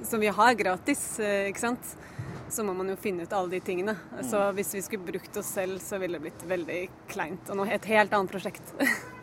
som 0.03 0.19
vi 0.19 0.27
har 0.27 0.53
gratis, 0.55 1.19
eh, 1.19 1.51
ikke 1.51 1.59
sant. 1.59 1.95
Så 2.49 2.63
må 2.63 2.75
man 2.75 2.89
jo 2.89 2.95
finne 2.95 3.23
ut 3.23 3.33
alle 3.33 3.49
de 3.49 3.59
tingene. 3.59 3.97
Så 4.21 4.53
hvis 4.53 4.73
vi 4.75 4.81
skulle 4.81 5.11
brukt 5.11 5.37
oss 5.37 5.47
selv, 5.47 5.79
så 5.81 5.99
ville 5.99 6.19
det 6.19 6.29
blitt 6.29 6.47
veldig 6.47 6.89
kleint. 7.09 7.49
Og 7.49 7.57
noe 7.57 7.73
et 7.73 7.85
helt 7.85 8.13
annet 8.13 8.31
prosjekt. 8.31 8.61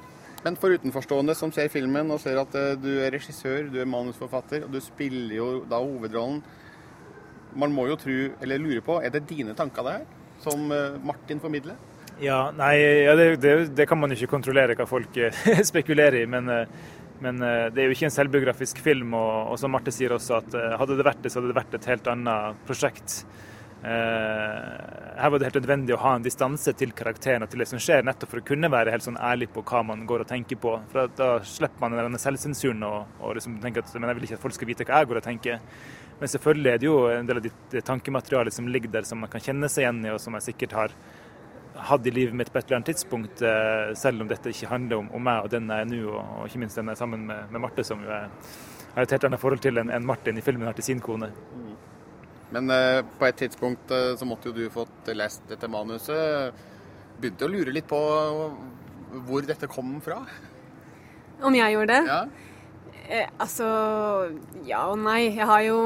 Men 0.43 0.57
for 0.59 0.75
utenforstående 0.75 1.35
som 1.39 1.53
ser 1.55 1.71
filmen 1.71 2.11
og 2.11 2.19
ser 2.23 2.41
at 2.41 2.55
eh, 2.59 2.75
du 2.81 2.91
er 2.97 3.15
regissør, 3.15 3.69
du 3.71 3.79
er 3.83 3.89
manusforfatter, 3.89 4.67
og 4.67 4.75
du 4.75 4.81
spiller 4.83 5.37
jo 5.37 5.49
da 5.71 5.79
hovedrollen 5.83 6.43
Man 7.53 7.75
må 7.77 7.85
jo 7.85 7.99
tro, 8.01 8.17
eller 8.41 8.59
lure 8.59 8.81
på, 8.81 8.97
er 9.05 9.13
det 9.13 9.27
dine 9.29 9.53
tanker 9.55 9.85
det 9.85 9.93
her, 9.99 10.07
som 10.41 10.73
eh, 10.73 10.99
Martin 11.05 11.41
formidler? 11.41 11.77
Ja, 12.23 12.47
nei, 12.57 12.75
ja, 12.79 13.15
det, 13.19 13.37
det, 13.43 13.53
det, 13.77 13.87
kan 13.89 13.99
man 14.01 14.11
jo 14.11 14.19
ikke 14.19 14.35
kontrollere 14.35 14.77
hva 14.79 14.89
folk 14.89 15.17
eh, 15.21 15.37
spekulerer 15.71 16.23
i. 16.23 16.27
Men, 16.27 16.51
men, 17.23 17.39
det 17.39 17.79
er 17.79 17.87
jo 17.87 17.95
ikke 17.95 18.09
en 18.09 18.15
selvbiografisk 18.15 18.81
film. 18.83 19.15
Og, 19.19 19.53
og 19.53 19.61
som 19.61 19.73
Marte 19.75 19.95
sier 19.95 20.15
også, 20.17 20.41
at 20.41 20.57
hadde 20.81 20.99
det 20.99 21.07
vært 21.07 21.23
det, 21.23 21.33
så 21.33 21.41
hadde 21.41 21.53
det 21.53 21.59
vært 21.61 21.77
et 21.79 21.91
helt 21.93 22.11
annet 22.11 22.65
prosjekt. 22.69 23.21
Eh, 23.83 25.19
her 25.19 25.31
var 25.31 25.39
det 25.39 25.49
helt 25.49 25.57
nødvendig 25.59 25.95
å 25.97 26.01
ha 26.05 26.13
en 26.15 26.23
distanse 26.23 26.71
til 26.79 26.93
karakteren 26.95 27.43
og 27.43 27.51
til 27.51 27.65
det 27.65 27.67
som 27.71 27.81
skjer, 27.83 28.05
nettopp 28.07 28.31
for 28.31 28.43
å 28.43 28.47
kunne 28.47 28.71
være 28.71 28.93
helt 28.95 29.07
sånn 29.07 29.19
ærlig 29.19 29.49
på 29.55 29.65
hva 29.67 29.81
man 29.87 30.05
går 30.07 30.23
og 30.23 30.31
tenker 30.31 30.61
på. 30.63 30.77
For 30.93 31.11
Da 31.19 31.33
slipper 31.47 31.83
man 31.83 31.99
denne 31.99 32.21
selvsensuren 32.23 32.87
og, 32.87 33.19
og 33.21 33.35
liksom 33.39 33.59
tenker 33.65 33.83
at 33.83 33.97
men 33.99 34.13
jeg 34.13 34.21
vil 34.21 34.29
ikke 34.29 34.39
at 34.39 34.45
folk 34.45 34.57
skal 34.59 34.71
vite 34.71 34.87
hva 34.87 35.03
jeg 35.03 35.11
går 35.11 35.23
og 35.23 35.27
tenker. 35.27 35.59
Men 36.21 36.31
selvfølgelig 36.31 36.71
er 36.71 36.79
det 36.79 36.87
jo 36.87 36.97
en 37.11 37.27
del 37.27 37.41
av 37.41 37.49
det, 37.49 37.53
det 37.73 38.55
som 38.55 38.69
ligger 38.71 38.93
der, 38.93 39.03
som 39.03 39.19
man 39.19 39.31
kan 39.31 39.43
kjenne 39.43 39.69
seg 39.69 39.83
igjen 39.83 40.05
i, 40.07 40.13
og 40.15 40.21
som 40.23 40.39
jeg 40.39 40.53
sikkert 40.53 40.79
har 40.79 40.95
hatt 41.75 42.07
i 42.07 42.13
livet 42.15 42.37
mitt 42.37 42.53
på 42.53 42.59
et 42.59 42.67
eller 42.67 42.79
annet 42.79 42.93
tidspunkt, 42.93 43.43
eh, 43.43 43.95
selv 43.99 44.23
om 44.23 44.29
dette 44.31 44.53
ikke 44.53 44.71
handler 44.71 45.03
om, 45.03 45.09
om 45.17 45.25
meg 45.25 45.43
og 45.43 45.51
den 45.51 45.67
jeg 45.67 45.87
er 45.87 45.91
nå, 45.91 46.03
og, 46.13 46.21
og, 46.21 46.47
ikke 46.47 46.63
minst 46.63 46.79
den 46.79 46.91
jeg 46.91 46.95
er 46.95 47.01
sammen 47.01 47.27
med, 47.27 47.51
med 47.51 47.65
Marte, 47.65 47.85
som 47.87 48.05
jo 48.05 48.13
er, 48.13 48.29
har 48.95 49.03
et 49.03 49.15
helt 49.17 49.27
annet 49.27 49.43
forhold 49.43 49.63
til 49.65 49.81
enn 49.81 49.91
en 49.91 50.07
Martin 50.07 50.39
i 50.39 50.45
filmen 50.45 50.69
har 50.69 50.77
til 50.79 50.87
sin 50.93 51.03
kone. 51.03 51.33
Men 52.53 52.69
uh, 52.71 53.01
på 53.19 53.29
et 53.29 53.41
tidspunkt 53.45 53.93
uh, 53.95 54.13
så 54.19 54.29
måtte 54.29 54.51
jo 54.51 54.57
du 54.57 54.67
fått 54.73 55.13
lest 55.17 55.45
dette 55.51 55.71
manuset. 55.73 56.53
Begynte 57.21 57.49
å 57.49 57.53
lure 57.53 57.75
litt 57.75 57.89
på 57.89 58.01
hvor 59.27 59.45
dette 59.45 59.69
kom 59.71 59.99
fra. 60.05 60.23
Om 61.43 61.57
jeg 61.59 61.75
gjorde 61.75 61.93
det? 61.93 62.03
Ja. 62.09 62.23
Eh, 63.13 63.29
altså 63.43 63.67
ja 64.65 64.85
og 64.93 65.01
nei. 65.03 65.33
Jeg 65.35 65.49
har 65.49 65.65
jo 65.67 65.79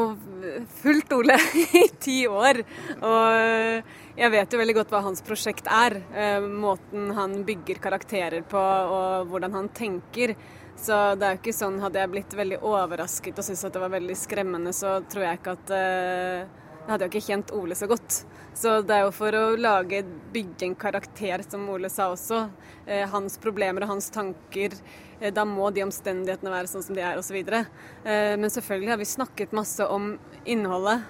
fulgt 0.82 1.14
Ole 1.16 1.38
i 1.82 1.87
ti 2.02 2.18
år. 2.28 2.61
Og 3.00 4.20
jeg 4.20 4.32
vet 4.32 4.52
jo 4.52 4.61
veldig 4.61 4.76
godt 4.78 4.94
hva 4.94 5.02
hans 5.06 5.25
prosjekt 5.26 5.70
er. 5.73 5.99
Eh, 6.14 6.44
måten 6.44 7.11
han 7.16 7.40
bygger 7.49 7.82
karakterer 7.82 8.46
på 8.49 8.61
og 8.61 9.32
hvordan 9.32 9.58
han 9.58 9.73
tenker. 9.76 10.37
Så 10.76 10.97
det 11.16 11.26
er 11.26 11.37
jo 11.37 11.40
ikke 11.40 11.56
sånn 11.56 11.80
Hadde 11.80 12.02
jeg 12.02 12.12
blitt 12.12 12.37
veldig 12.37 12.61
overrasket 12.64 13.38
og 13.40 13.47
syntes 13.47 13.64
at 13.66 13.75
det 13.76 13.83
var 13.83 13.95
veldig 13.97 14.16
skremmende, 14.18 14.75
så 14.76 14.99
tror 15.09 15.26
jeg 15.26 15.40
ikke 15.40 15.54
at 15.56 15.73
uh, 15.73 16.64
Jeg 16.83 16.90
hadde 16.90 17.06
jo 17.06 17.12
ikke 17.12 17.26
kjent 17.26 17.54
Ole 17.56 17.78
så 17.78 17.88
godt. 17.90 18.18
Så 18.56 18.76
det 18.87 18.95
er 18.95 19.02
jo 19.04 19.14
for 19.16 19.35
å 19.37 19.56
lage, 19.59 20.04
bygge 20.33 20.68
en 20.68 20.76
karakter, 20.78 21.42
som 21.45 21.64
Ole 21.73 21.90
sa 21.92 22.06
også. 22.12 22.45
Uh, 22.87 23.02
hans 23.11 23.40
problemer 23.42 23.85
og 23.85 23.97
hans 23.97 24.06
tanker. 24.14 24.76
Uh, 25.18 25.33
da 25.35 25.42
må 25.49 25.73
de 25.75 25.83
omstendighetene 25.83 26.52
være 26.52 26.71
sånn 26.71 26.85
som 26.87 26.97
de 26.97 27.02
er, 27.02 27.18
osv. 27.18 27.40
Uh, 27.42 28.37
men 28.38 28.52
selvfølgelig 28.52 28.92
har 28.95 29.00
vi 29.02 29.09
snakket 29.16 29.56
masse 29.56 29.88
om 29.90 30.12
innholdet 30.47 31.02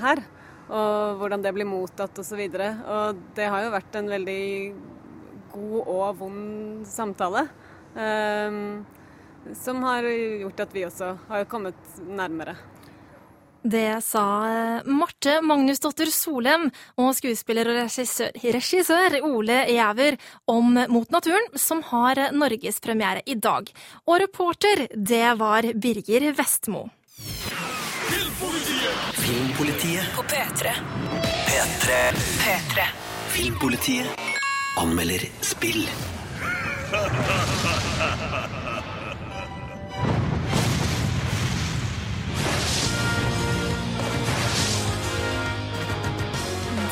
her. 0.00 0.24
Og 0.72 1.20
hvordan 1.20 1.44
det 1.44 1.52
blir 1.52 1.68
mottatt 1.68 2.16
osv. 2.22 2.40
Og, 2.40 2.56
så 2.56 2.96
og 2.96 3.22
det 3.36 3.50
har 3.52 3.66
jo 3.66 3.74
vært 3.76 4.00
en 4.00 4.08
veldig 4.14 4.42
god 5.52 5.78
og 5.82 6.16
vond 6.24 6.88
samtale. 6.88 7.44
Um, 7.94 8.84
som 9.58 9.82
har 9.82 10.06
gjort 10.40 10.60
at 10.60 10.74
vi 10.74 10.86
også 10.86 11.16
har 11.28 11.44
kommet 11.50 11.98
nærmere. 12.06 12.56
Det 13.62 14.02
sa 14.02 14.22
eh, 14.50 14.88
Marte 14.90 15.36
Magnusdotter 15.46 16.08
Solem 16.10 16.64
og 16.98 17.12
skuespiller 17.14 17.68
og 17.70 17.76
regissør, 17.78 18.32
regissør 18.34 19.20
Ole 19.22 19.60
Jæver 19.70 20.18
om 20.50 20.74
Mot 20.90 21.10
naturen, 21.14 21.46
som 21.54 21.82
har 21.92 22.32
norgespremiere 22.34 23.22
i 23.26 23.36
dag. 23.38 23.70
Og 24.06 24.18
reporter, 24.24 24.88
det 24.96 25.38
var 25.38 25.68
Birger 25.78 26.32
Vestmo. 26.34 26.88
Filmpolitiet. 27.22 29.14
Filmpolitiet 29.22 30.10
på 30.16 30.26
P3. 30.26 30.74
P3. 31.46 32.00
P3. 32.42 32.88
Filmpolitiet 33.36 34.26
anmelder 34.82 35.22
spill. 35.40 35.86
Ha 36.92 36.98
ha 36.98 37.38
ha 37.98 38.08
ha 38.20 38.48
ha! 38.52 38.61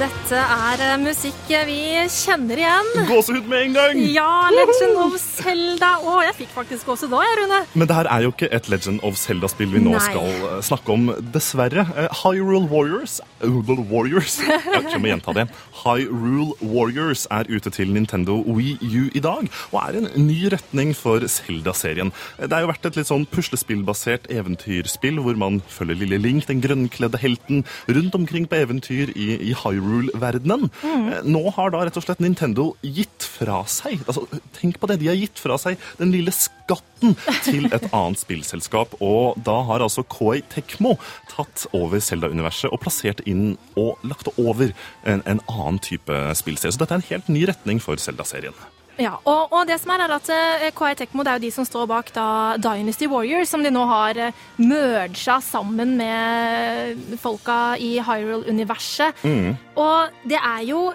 Dette 0.01 0.39
er 0.41 0.81
eh, 0.81 0.95
musikk 0.97 1.51
vi 1.69 1.81
kjenner 2.09 2.61
igjen. 2.63 2.87
Gåsehud 3.05 3.49
med 3.51 3.67
en 3.67 3.75
gang! 3.75 3.99
Ja, 4.09 4.49
Legend 4.55 4.97
of 5.03 5.17
Zelda. 5.21 5.91
Å, 6.01 6.15
jeg 6.25 6.37
fikk 6.39 6.55
faktisk 6.55 6.89
gåsehud 6.89 7.13
òg, 7.19 7.27
Rune. 7.43 7.59
Men 7.75 7.91
det 7.91 7.99
her 7.99 8.09
er 8.09 8.25
jo 8.25 8.31
ikke 8.33 8.49
et 8.49 8.71
Legend 8.73 9.05
of 9.05 9.19
Zelda-spill 9.21 9.69
vi 9.75 9.83
nå 9.85 9.93
Nei. 9.93 10.01
skal 10.07 10.31
eh, 10.31 10.55
snakke 10.65 10.95
om, 10.95 11.11
dessverre. 11.35 11.85
Eh, 11.93 12.23
Hyrule 12.23 12.71
Warriors 12.71 13.19
Hyrule 13.43 13.85
Warriors? 13.91 14.39
Jeg 14.93 15.03
må 15.03 15.11
gjenta 15.11 15.35
det. 15.37 15.47
Hyrule 15.83 16.57
Warriors 16.65 17.27
er 17.33 17.51
ute 17.51 17.73
til 17.73 17.93
Nintendo 17.93 18.39
Wii 18.47 18.79
U 18.81 19.05
i 19.13 19.23
dag, 19.25 19.49
og 19.73 19.79
er 19.83 20.01
en 20.01 20.09
ny 20.17 20.39
retning 20.53 20.95
for 20.97 21.25
Zelda-serien. 21.29 22.15
Det 22.41 22.53
har 22.53 22.65
jo 22.65 22.73
vært 22.73 22.89
et 22.89 23.01
litt 23.01 23.11
sånn 23.11 23.27
puslespillbasert 23.31 24.31
eventyrspill 24.33 25.21
hvor 25.25 25.37
man 25.41 25.61
følger 25.69 26.01
lille 26.03 26.21
Link, 26.21 26.49
den 26.49 26.65
grønnkledde 26.65 27.21
helten, 27.21 27.65
rundt 27.89 28.17
omkring 28.17 28.49
på 28.49 28.61
eventyr 28.61 29.13
i, 29.15 29.33
i 29.51 29.55
Hyrule-verdenen. 29.91 30.71
Mm. 30.83 31.11
Nå 31.33 31.43
har 31.57 31.73
da 31.75 31.83
rett 31.85 31.99
og 31.99 32.05
slett 32.05 32.23
Nintendo 32.23 32.71
gitt 32.83 33.27
fra 33.27 33.63
seg 33.71 34.03
altså, 34.07 34.27
Tenk 34.57 34.79
på 34.81 34.89
det, 34.91 35.01
de 35.01 35.11
har 35.11 35.19
gitt 35.19 35.41
fra 35.41 35.57
seg 35.61 35.81
den 35.99 36.13
lille 36.15 36.33
skatten 36.35 37.17
til 37.47 37.69
et 37.71 37.89
annet 37.97 38.21
spillselskap. 38.23 38.97
Og 39.05 39.39
da 39.47 39.61
har 39.69 39.85
altså 39.85 40.05
Koi 40.07 40.41
Tekmo 40.53 40.97
tatt 41.33 41.67
over 41.77 42.03
Zelda-universet 42.03 42.71
og 42.71 42.83
plassert 42.85 43.23
inn 43.29 43.57
og 43.81 44.01
lagt 44.07 44.31
over 44.37 44.71
en, 45.05 45.25
en 45.25 45.43
annen 45.47 45.81
type 45.83 46.21
spillserie. 46.39 46.75
Så 46.75 46.83
dette 46.83 46.97
er 46.97 47.03
en 47.03 47.11
helt 47.11 47.33
ny 47.33 47.47
retning 47.51 47.83
for 47.83 48.01
Zelda-serien. 48.01 48.57
Ja, 49.01 49.15
og, 49.25 49.53
og 49.55 49.69
det 49.69 49.79
som 49.81 49.95
er, 49.95 50.03
er 50.05 50.13
at 50.19 50.29
eh, 50.35 50.67
KI 50.77 50.93
Tekmo 50.99 51.25
det 51.25 51.33
er 51.33 51.39
jo 51.39 51.47
de 51.47 51.53
som 51.55 51.67
står 51.67 51.87
bak 51.89 52.11
da 52.13 52.27
Dynasty 52.61 53.09
Warriors, 53.09 53.49
som 53.49 53.65
de 53.65 53.73
nå 53.73 53.87
har 53.89 54.19
eh, 54.21 54.43
merga 54.61 55.39
sammen 55.45 55.97
med 56.01 57.17
folka 57.23 57.79
i 57.81 57.95
Hyrule-universet. 58.05 59.25
Mm. 59.25 59.57
Og 59.81 60.21
det 60.29 60.41
er 60.41 60.67
jo 60.69 60.91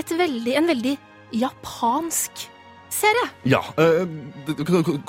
et 0.00 0.14
veldig, 0.16 0.56
en 0.56 0.72
veldig 0.72 0.96
japansk 1.42 2.46
serie. 2.94 3.28
Ja, 3.48 3.62
eh, 3.80 4.06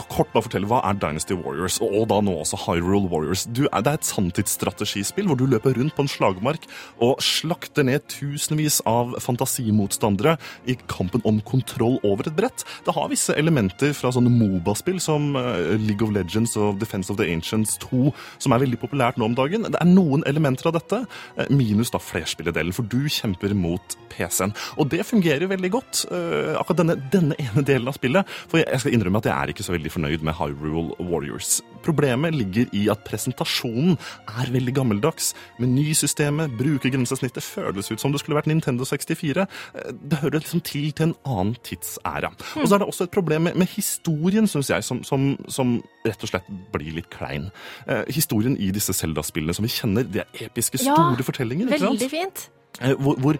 Kort 0.09 0.31
bare 0.33 0.43
fortelle, 0.45 0.67
Hva 0.69 0.81
er 0.87 0.97
Dynasty 0.97 1.35
Warriors, 1.37 1.79
og 1.83 2.07
da 2.09 2.19
nå 2.23 2.33
også 2.41 2.57
Hyrule 2.65 3.09
Warriors? 3.11 3.45
Du, 3.45 3.63
det 3.65 3.89
er 3.89 3.97
et 3.99 4.07
sanntidsstrategispill 4.07 5.27
hvor 5.29 5.37
du 5.39 5.45
løper 5.49 5.75
rundt 5.77 5.95
på 5.95 6.05
en 6.05 6.11
slagmark 6.11 6.65
og 7.03 7.21
slakter 7.23 7.85
ned 7.87 8.05
tusenvis 8.11 8.79
av 8.89 9.15
fantasimotstandere 9.23 10.37
i 10.69 10.77
kampen 10.89 11.23
om 11.27 11.41
kontroll 11.45 11.99
over 12.07 12.29
et 12.29 12.37
brett. 12.37 12.65
Det 12.85 12.95
har 12.95 13.11
visse 13.11 13.35
elementer 13.37 13.93
fra 13.97 14.13
sånne 14.13 14.31
Moba-spill 14.33 15.01
som 15.03 15.35
eh, 15.39 15.75
League 15.81 16.05
of 16.05 16.13
Legends 16.15 16.55
og 16.57 16.79
Defense 16.81 17.11
of 17.13 17.19
the 17.19 17.27
Ancients 17.29 17.77
2, 17.83 18.13
som 18.43 18.55
er 18.55 18.63
veldig 18.65 18.79
populært 18.81 19.19
nå 19.19 19.29
om 19.29 19.37
dagen. 19.37 19.67
Det 19.67 19.81
er 19.81 19.89
noen 19.91 20.25
elementer 20.29 20.71
av 20.71 20.77
dette, 20.79 21.03
eh, 21.37 21.51
minus 21.53 21.93
da 21.93 22.01
flerspilledelen, 22.01 22.73
for 22.75 22.87
du 22.89 23.01
kjemper 23.11 23.53
mot 23.57 23.97
PC-en. 24.13 24.53
Og 24.77 24.89
det 24.93 25.05
fungerer 25.09 25.49
veldig 25.51 25.73
godt, 25.73 26.05
eh, 26.13 26.53
akkurat 26.57 26.83
denne, 26.83 26.97
denne 27.13 27.37
ene 27.41 27.61
delen 27.65 27.72
av 27.89 27.93
spillet. 27.97 28.27
For 28.51 28.61
jeg 28.61 28.79
skal 28.79 28.93
innrømme 28.93 29.17
at 29.17 29.25
jeg 29.25 29.33
er 29.33 29.47
ikke 29.53 29.63
så 29.65 29.73
veldig 29.73 29.91
fornøyd 29.91 30.21
med 30.23 30.33
Hyrule 30.37 30.93
Warriors. 30.99 31.61
Problemet 31.83 32.33
ligger 32.37 32.69
i 32.77 32.85
at 32.93 33.01
presentasjonen 33.03 33.97
er 34.29 34.51
veldig 34.53 34.73
gammeldags. 34.77 35.33
Menysystemet, 35.59 36.53
brukergrensesnittet 36.59 37.43
føles 37.43 37.89
ut 37.91 37.99
som 37.99 38.13
det 38.13 38.21
skulle 38.21 38.37
vært 38.37 38.47
Nintendo 38.51 38.85
64. 38.87 39.47
Eh, 39.75 39.91
Det 40.13 40.19
hører 40.21 40.39
liksom 40.43 40.61
til 40.63 40.91
til 40.93 41.09
en 41.09 41.15
annen 41.25 41.55
tidsæra. 41.63 42.29
Og 42.61 42.67
så 42.67 42.75
er 42.75 42.79
det 42.83 42.87
også 42.87 43.03
et 43.07 43.11
problem 43.11 43.41
med, 43.49 43.55
med 43.55 43.67
historien, 43.73 44.47
syns 44.47 44.69
jeg, 44.69 44.83
som, 44.83 45.03
som, 45.03 45.37
som 45.47 45.81
rett 46.05 46.23
og 46.23 46.29
slett 46.29 46.47
blir 46.73 46.93
litt 46.99 47.09
klein. 47.09 47.49
Eh, 47.87 48.03
historien 48.13 48.55
i 48.59 48.69
disse 48.75 48.93
Zelda-spillene 48.93 49.53
som 49.55 49.63
vi 49.65 49.71
kjenner, 49.73 50.03
det 50.03 50.23
er 50.25 50.45
episke, 50.47 50.77
Ja, 50.83 50.93
store 50.95 51.23
fortellinger. 51.23 51.67
ikke 51.71 51.79
sant? 51.79 51.99
Veldig 51.99 52.09
fint. 52.11 52.49
Eh, 52.81 52.93
Hvor, 52.99 53.15
hvor 53.21 53.37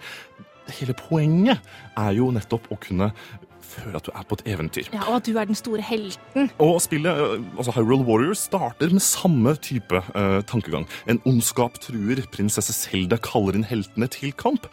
hele 0.80 0.94
poenget 0.96 1.60
er 2.00 2.12
jo 2.16 2.30
nettopp 2.32 2.70
å 2.72 2.78
kunne 2.80 3.12
føle 3.74 4.00
at 4.00 4.08
du 4.08 4.12
er 4.14 4.26
på 4.30 4.38
et 4.40 4.46
eventyr. 4.54 4.90
Ja, 4.94 5.04
Og 5.10 5.20
at 5.20 5.28
du 5.28 5.38
er 5.38 5.50
den 5.50 5.58
store 5.60 5.84
helten. 5.84 6.50
Og 6.64 6.80
spillet, 6.84 7.12
eh, 7.12 7.46
altså 7.58 7.76
Hyrule 7.76 8.06
Warriors, 8.08 8.46
starter 8.50 8.94
med 8.94 9.04
samme 9.04 9.56
type 9.60 10.04
uh, 10.16 10.42
tankegang. 10.50 10.88
En 11.10 11.22
ondskap 11.30 11.80
truer, 11.84 12.24
prinsesse 12.34 12.76
Selda 12.78 13.18
kaller 13.22 13.58
inn 13.60 13.68
heltene 13.70 14.10
til 14.12 14.34
kamp. 14.38 14.70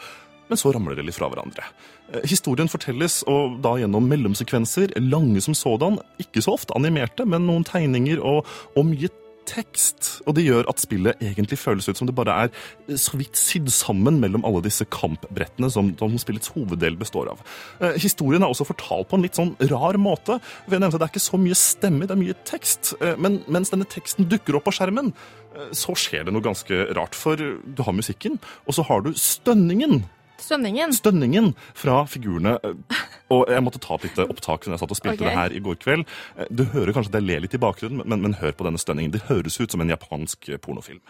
Men 0.51 0.59
så 0.59 0.73
ramler 0.75 0.99
det 0.99 1.05
litt 1.07 1.15
fra 1.15 1.29
hverandre. 1.31 1.63
Eh, 2.11 2.25
Historien 2.27 2.71
fortelles 2.71 3.21
og 3.31 3.61
da 3.63 3.77
gjennom 3.79 4.09
mellomsekvenser, 4.11 4.97
lange 5.05 5.43
som 5.45 5.55
sådan, 5.55 6.01
ikke 6.23 6.43
så 6.43 6.57
ofte 6.59 6.75
animerte, 6.75 7.27
men 7.29 7.47
noen 7.47 7.67
tegninger 7.69 8.19
og, 8.19 8.49
og 8.75 8.89
mye 8.89 9.13
tekst. 9.49 10.21
Og 10.29 10.37
det 10.37 10.45
gjør 10.47 10.69
at 10.71 10.83
spillet 10.83 11.23
egentlig 11.25 11.59
føles 11.61 11.89
ut 11.89 11.99
som 11.99 12.09
det 12.09 12.17
bare 12.17 12.37
er 12.45 12.99
så 13.01 13.19
vidt 13.21 13.39
sydd 13.39 13.71
sammen 13.73 14.21
mellom 14.23 14.45
alle 14.47 14.63
disse 14.65 14.87
kampbrettene 14.93 15.71
som, 15.73 15.93
som 15.99 16.17
spillets 16.21 16.53
hoveddel 16.55 16.99
består 17.01 17.33
av. 17.33 17.43
Eh, 17.81 17.99
historien 18.03 18.45
er 18.45 18.53
også 18.53 18.69
fortalt 18.69 19.11
på 19.11 19.19
en 19.19 19.27
litt 19.27 19.39
sånn 19.39 19.55
rar 19.73 19.99
måte. 20.01 20.41
Ved 20.71 20.83
at 20.83 20.95
Det 20.95 21.03
er 21.03 21.13
ikke 21.13 21.25
så 21.25 21.41
mye 21.41 21.59
stemme, 21.59 22.07
det 22.07 22.17
er 22.17 22.23
mye 22.23 22.39
tekst. 22.49 22.95
Eh, 23.01 23.17
men 23.21 23.41
mens 23.51 23.73
denne 23.75 23.89
teksten 23.89 24.29
dukker 24.31 24.59
opp 24.59 24.69
på 24.69 24.77
skjermen, 24.79 25.13
eh, 25.55 25.75
så 25.77 25.97
skjer 25.99 26.29
det 26.29 26.37
noe 26.37 26.45
ganske 26.45 26.87
rart. 26.97 27.19
For 27.19 27.37
du 27.37 27.85
har 27.85 27.97
musikken, 27.97 28.39
og 28.67 28.77
så 28.77 28.87
har 28.87 29.05
du 29.07 29.15
stønningen. 29.17 30.03
Stønningen. 30.41 30.95
Stønningen 30.97 31.53
fra 31.75 32.03
figurene. 32.11 32.57
Eh, 32.65 33.03
og 33.31 33.47
jeg 33.53 33.65
måtte 33.65 33.83
ta 33.83 33.99
et 33.99 34.09
lite 34.09 34.27
opptak 34.27 34.67
da 34.67 34.75
jeg 34.75 34.83
satt 34.83 34.95
og 34.95 35.01
spilte 35.01 35.21
okay. 35.21 35.29
det 35.29 35.39
her 35.39 35.57
i 35.57 35.63
går 35.65 35.81
kveld. 35.83 36.07
Eh, 36.37 36.51
du 36.51 36.65
hører 36.75 36.97
kanskje 36.97 37.15
at 37.15 37.21
jeg 37.21 37.29
ler 37.29 37.45
litt 37.47 37.57
i 37.57 37.63
bakgrunnen, 37.63 38.03
men, 38.05 38.25
men 38.25 38.39
hør 38.41 38.57
på 38.57 38.67
denne 38.69 38.81
stønningen. 38.81 39.15
Det 39.15 39.27
høres 39.31 39.61
ut 39.61 39.71
som 39.71 39.85
en 39.85 39.93
japansk 39.93 40.51
eh, 40.51 40.63
pornofilm. 40.63 41.03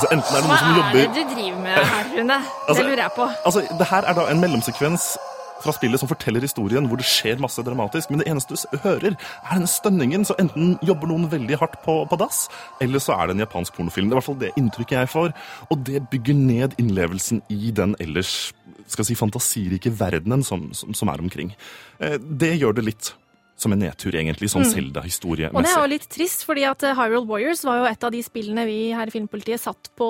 Altså, 0.00 0.14
enten 0.16 0.32
er 0.32 0.40
det 0.40 0.48
noen 0.48 0.60
som 0.60 0.76
jobber 0.78 0.94
Hva 0.96 1.02
er 1.02 1.10
det 1.12 1.24
du 1.28 1.34
driver 1.34 1.59
med 1.76 1.90
her, 1.94 2.04
Rune? 2.14 2.38
Det 2.38 2.68
Altså- 2.68 2.82
lurer 2.86 3.02
jeg 3.04 3.12
på. 3.16 3.26
Altså, 3.46 3.60
det 3.78 3.86
her 3.90 4.02
er 4.10 4.14
da 4.14 4.26
en 4.30 4.40
mellomsekvens 4.40 5.16
fra 5.60 5.72
spillet 5.76 6.00
som 6.00 6.08
forteller 6.08 6.40
historien 6.40 6.86
hvor 6.88 6.96
det 6.96 7.04
skjer 7.04 7.36
masse 7.38 7.60
dramatisk, 7.62 8.08
men 8.10 8.20
det 8.22 8.28
eneste 8.30 8.56
du 8.72 8.78
hører, 8.80 9.12
er 9.44 9.52
denne 9.52 9.68
stønningen. 9.68 10.24
Så 10.24 10.34
enten 10.40 10.78
jobber 10.82 11.06
noen 11.10 11.28
veldig 11.30 11.58
hardt 11.60 11.82
på, 11.84 11.98
på 12.08 12.16
dass, 12.16 12.48
eller 12.80 12.98
så 12.98 13.12
er 13.20 13.26
det 13.28 13.36
en 13.36 13.44
japansk 13.44 13.74
pornofilm. 13.76 14.08
Det 14.08 14.14
er 14.14 14.16
i 14.16 14.20
hvert 14.20 14.28
fall 14.30 14.40
det 14.40 14.52
inntrykket 14.56 14.96
jeg 15.02 15.08
får. 15.12 15.34
Og 15.70 15.84
det 15.84 16.00
bygger 16.10 16.34
ned 16.34 16.78
innlevelsen 16.80 17.42
i 17.50 17.70
den 17.76 17.94
ellers 18.00 18.52
skal 18.90 19.04
si, 19.04 19.14
fantasirike 19.14 19.92
verdenen 20.00 20.42
som, 20.42 20.70
som, 20.72 20.94
som 20.94 21.08
er 21.12 21.20
omkring. 21.20 21.52
Eh, 22.00 22.16
Det 22.18 22.54
gjør 22.58 22.74
det 22.80 22.84
litt 22.84 23.12
som 23.60 23.72
en 23.74 23.82
nedtur, 23.84 24.14
egentlig, 24.16 24.48
sånn 24.50 24.64
Mm. 24.64 24.72
Zelda-historiemessig. 24.72 25.56
Og 25.56 25.64
det 25.66 25.70
er 25.74 25.82
jo 25.84 25.90
litt 25.92 26.08
trist, 26.12 26.44
fordi 26.48 26.64
at 26.68 26.82
eh, 26.86 26.94
Hyrule 26.96 27.26
Warriors 27.28 27.62
var 27.66 27.80
jo 27.80 27.86
et 27.90 28.04
av 28.04 28.12
de 28.14 28.20
spillene 28.24 28.64
vi 28.68 28.78
her 28.96 29.08
i 29.10 29.12
Filmpolitiet 29.14 29.60
satt 29.60 29.90
på, 29.98 30.08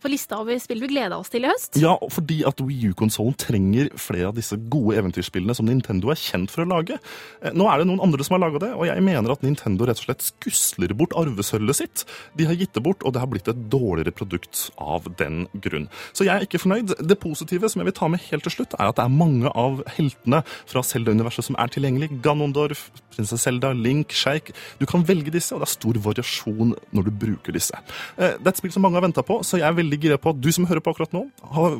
på 0.00 0.10
lista 0.12 0.38
over 0.40 0.58
spill 0.62 0.80
vi 0.84 0.90
gleda 0.92 1.16
oss 1.18 1.30
til 1.32 1.44
i 1.46 1.50
høst. 1.50 1.78
Ja, 1.80 1.94
fordi 2.12 2.42
at 2.48 2.60
Wii 2.60 2.90
U-konsollen 2.92 3.36
trenger 3.40 3.90
flere 4.00 4.28
av 4.30 4.36
disse 4.38 4.58
gode 4.70 4.98
eventyrspillene 5.00 5.54
som 5.56 5.68
Nintendo 5.68 6.10
er 6.12 6.20
kjent 6.20 6.52
for 6.52 6.64
å 6.64 6.68
lage. 6.70 6.98
Eh, 7.42 7.52
Nå 7.56 7.68
er 7.70 7.80
det 7.82 7.88
noen 7.90 8.02
andre 8.04 8.26
som 8.26 8.36
har 8.36 8.44
laga 8.46 8.62
det, 8.66 8.72
og 8.76 8.86
jeg 8.88 9.04
mener 9.06 9.32
at 9.32 9.44
Nintendo 9.46 9.88
rett 9.88 10.00
og 10.02 10.08
slett 10.08 10.24
skusler 10.26 10.94
bort 10.98 11.14
arvesølvet 11.16 11.78
sitt. 11.80 12.04
De 12.36 12.48
har 12.48 12.58
gitt 12.58 12.74
det 12.76 12.82
bort, 12.84 13.04
og 13.06 13.14
det 13.14 13.22
har 13.22 13.30
blitt 13.30 13.48
et 13.52 13.64
dårligere 13.72 14.12
produkt 14.16 14.66
av 14.80 15.06
den 15.20 15.44
grunn. 15.64 15.88
Så 16.12 16.26
jeg 16.26 16.34
er 16.36 16.46
ikke 16.48 16.60
fornøyd. 16.62 16.96
Det 17.06 17.18
positive 17.22 17.70
som 17.70 17.80
jeg 17.82 17.88
vil 17.92 17.96
ta 18.00 18.08
med 18.12 18.24
helt 18.30 18.44
til 18.48 18.56
slutt, 18.58 18.74
er 18.78 18.90
at 18.90 18.98
det 18.98 19.04
er 19.06 19.14
mange 19.14 19.50
av 19.54 19.80
heltene 19.96 20.42
fra 20.66 20.82
Zelda-universet 20.84 21.46
som 21.48 21.56
er 21.60 21.70
tilgjengelig. 21.72 22.10
Ganondorf, 22.24 22.73
prinsesse 23.14 23.38
Zelda, 23.42 23.72
Link, 23.72 24.12
Sheik. 24.12 24.52
Du 24.80 24.86
kan 24.90 25.04
velge 25.06 25.30
disse, 25.34 25.54
og 25.54 25.62
det 25.62 25.68
er 25.68 25.72
stor 25.74 25.98
variasjon 26.02 26.74
når 26.94 27.04
du 27.08 27.10
bruker 27.24 27.54
disse. 27.54 27.74
Eh, 28.18 28.34
Det 28.38 28.46
er 28.46 28.52
et 28.54 28.60
spill 28.60 28.72
som 28.74 28.82
mange 28.82 28.98
har 28.98 29.06
venta 29.06 29.22
på, 29.22 29.40
så 29.46 29.58
jeg 29.60 29.68
er 29.68 29.76
veldig 29.78 30.00
gira 30.02 30.18
på 30.18 30.30
at 30.34 30.40
du 30.40 30.50
som 30.52 30.66
hører 30.66 30.80
på 30.84 30.90
akkurat 30.94 31.12
nå, 31.14 31.24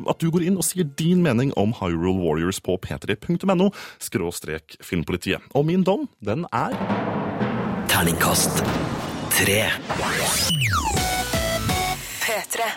at 0.09 0.19
du 0.19 0.29
går 0.31 0.47
inn 0.47 0.57
og 0.57 0.63
sier 0.63 0.87
din 0.97 1.21
mening 1.23 1.51
om 1.57 1.73
Hyrule 1.81 2.15
Warriors 2.21 2.59
på 2.63 2.77
p3.no 2.79 3.69
skråstrek 3.99 4.77
filmpolitiet. 4.81 5.41
Og 5.53 5.65
min 5.65 5.83
dom, 5.83 6.07
den 6.23 6.45
er 6.53 6.73
Terningkast 7.91 8.63
tre. 9.31 9.61
P3. 12.25 12.67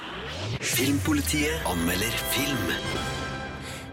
Filmpolitiet 0.60 1.64
anmelder 1.66 2.14
film. 2.34 3.07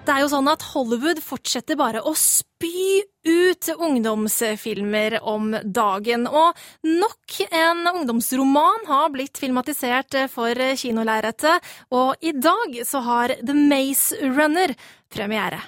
Det 0.05 0.13
er 0.13 0.21
jo 0.21 0.27
sånn 0.29 0.45
at 0.51 0.61
Hollywood 0.69 1.17
fortsetter 1.25 1.77
bare 1.79 2.03
å 2.05 2.11
spy 2.13 3.01
ut 3.25 3.69
ungdomsfilmer 3.73 5.15
om 5.25 5.47
dagen. 5.65 6.27
Og 6.29 6.53
nok 6.85 7.39
en 7.49 7.81
ungdomsroman 7.89 8.85
har 8.85 9.09
blitt 9.15 9.41
filmatisert 9.41 10.13
for 10.29 10.61
kinolerretet, 10.77 11.65
og 11.89 12.21
i 12.21 12.35
dag 12.37 12.77
så 12.85 13.01
har 13.07 13.33
The 13.41 13.57
Maze 13.57 14.19
Runner 14.21 14.75
premiere. 15.09 15.63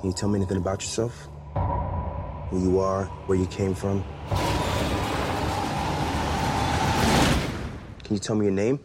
Can 0.00 0.08
you 0.08 0.16
tell 0.16 0.30
me 0.30 0.38
anything 0.40 0.56
about 0.56 0.80
yourself? 0.80 1.28
Who 2.48 2.62
you 2.64 2.80
are, 2.80 3.04
where 3.26 3.36
you 3.36 3.46
came 3.46 3.74
from? 3.74 4.02
Can 8.04 8.16
you 8.16 8.20
tell 8.20 8.36
me 8.36 8.46
your 8.46 8.54
name? 8.54 8.80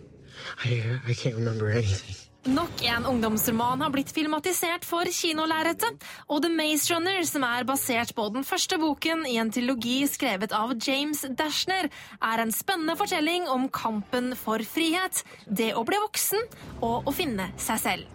I, 0.65 0.99
I 1.07 1.13
can't 1.13 1.35
remember 1.35 1.69
anything. 1.69 2.30
Nok 2.43 2.81
en 2.81 3.05
ungdomsroman 3.05 3.81
har 3.81 3.91
blitt 3.93 4.09
filmatisert 4.15 4.85
for 4.87 5.05
kinolerretet, 5.13 6.01
og 6.25 6.41
The 6.41 6.49
Maze 6.49 6.89
Runner, 6.89 7.19
som 7.29 7.43
er 7.45 7.67
basert 7.69 8.15
på 8.17 8.23
den 8.33 8.41
første 8.47 8.79
boken 8.81 9.27
i 9.29 9.35
en 9.37 9.51
trilogi 9.53 9.99
skrevet 10.09 10.55
av 10.57 10.73
James 10.81 11.21
Dashner, 11.37 11.91
er 12.17 12.41
en 12.41 12.53
spennende 12.55 12.95
fortelling 12.97 13.45
om 13.45 13.67
kampen 13.69 14.33
for 14.33 14.63
frihet, 14.65 15.21
det 15.45 15.75
å 15.77 15.85
bli 15.85 15.99
voksen 16.01 16.41
og 16.81 17.05
å 17.05 17.13
finne 17.13 17.51
seg 17.61 17.83
selv. 17.83 18.09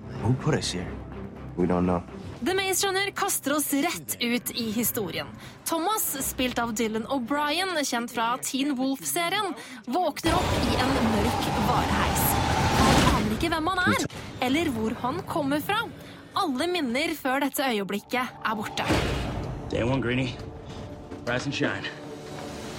The 1.57 2.55
Maze 2.59 2.83
Runner 2.83 3.15
kaster 3.15 3.55
oss 3.55 3.71
rett 3.73 4.19
ut 4.19 4.51
i 4.59 4.67
historien. 4.75 5.31
Thomas, 5.71 6.11
spilt 6.27 6.59
av 6.59 6.75
Dylan 6.75 7.07
O'Brien, 7.15 7.79
kjent 7.87 8.11
fra 8.11 8.35
Teen 8.43 8.75
Wolf-serien, 8.75 9.55
våkner 9.87 10.35
opp 10.35 10.61
i 10.67 10.77
en 10.83 11.01
mørk 11.15 11.49
vareheis. 11.71 12.46
Ikke 13.37 13.51
hvem 13.53 13.67
han 13.69 13.81
er, 13.93 14.05
eller 14.47 14.69
hvor 14.73 14.95
han 15.03 15.19
kommer 15.29 15.61
fra. 15.61 15.83
Alle 16.41 16.71
minner 16.73 17.11
før 17.19 17.43
dette 17.45 17.67
øyeblikket 17.69 18.41
er 18.49 18.57
borte. 18.57 18.87
Day 19.69 19.85
one, 19.85 20.01
Greenie. 20.01 20.33
Rise 21.29 21.51
and 21.51 21.55
shine. 21.59 21.93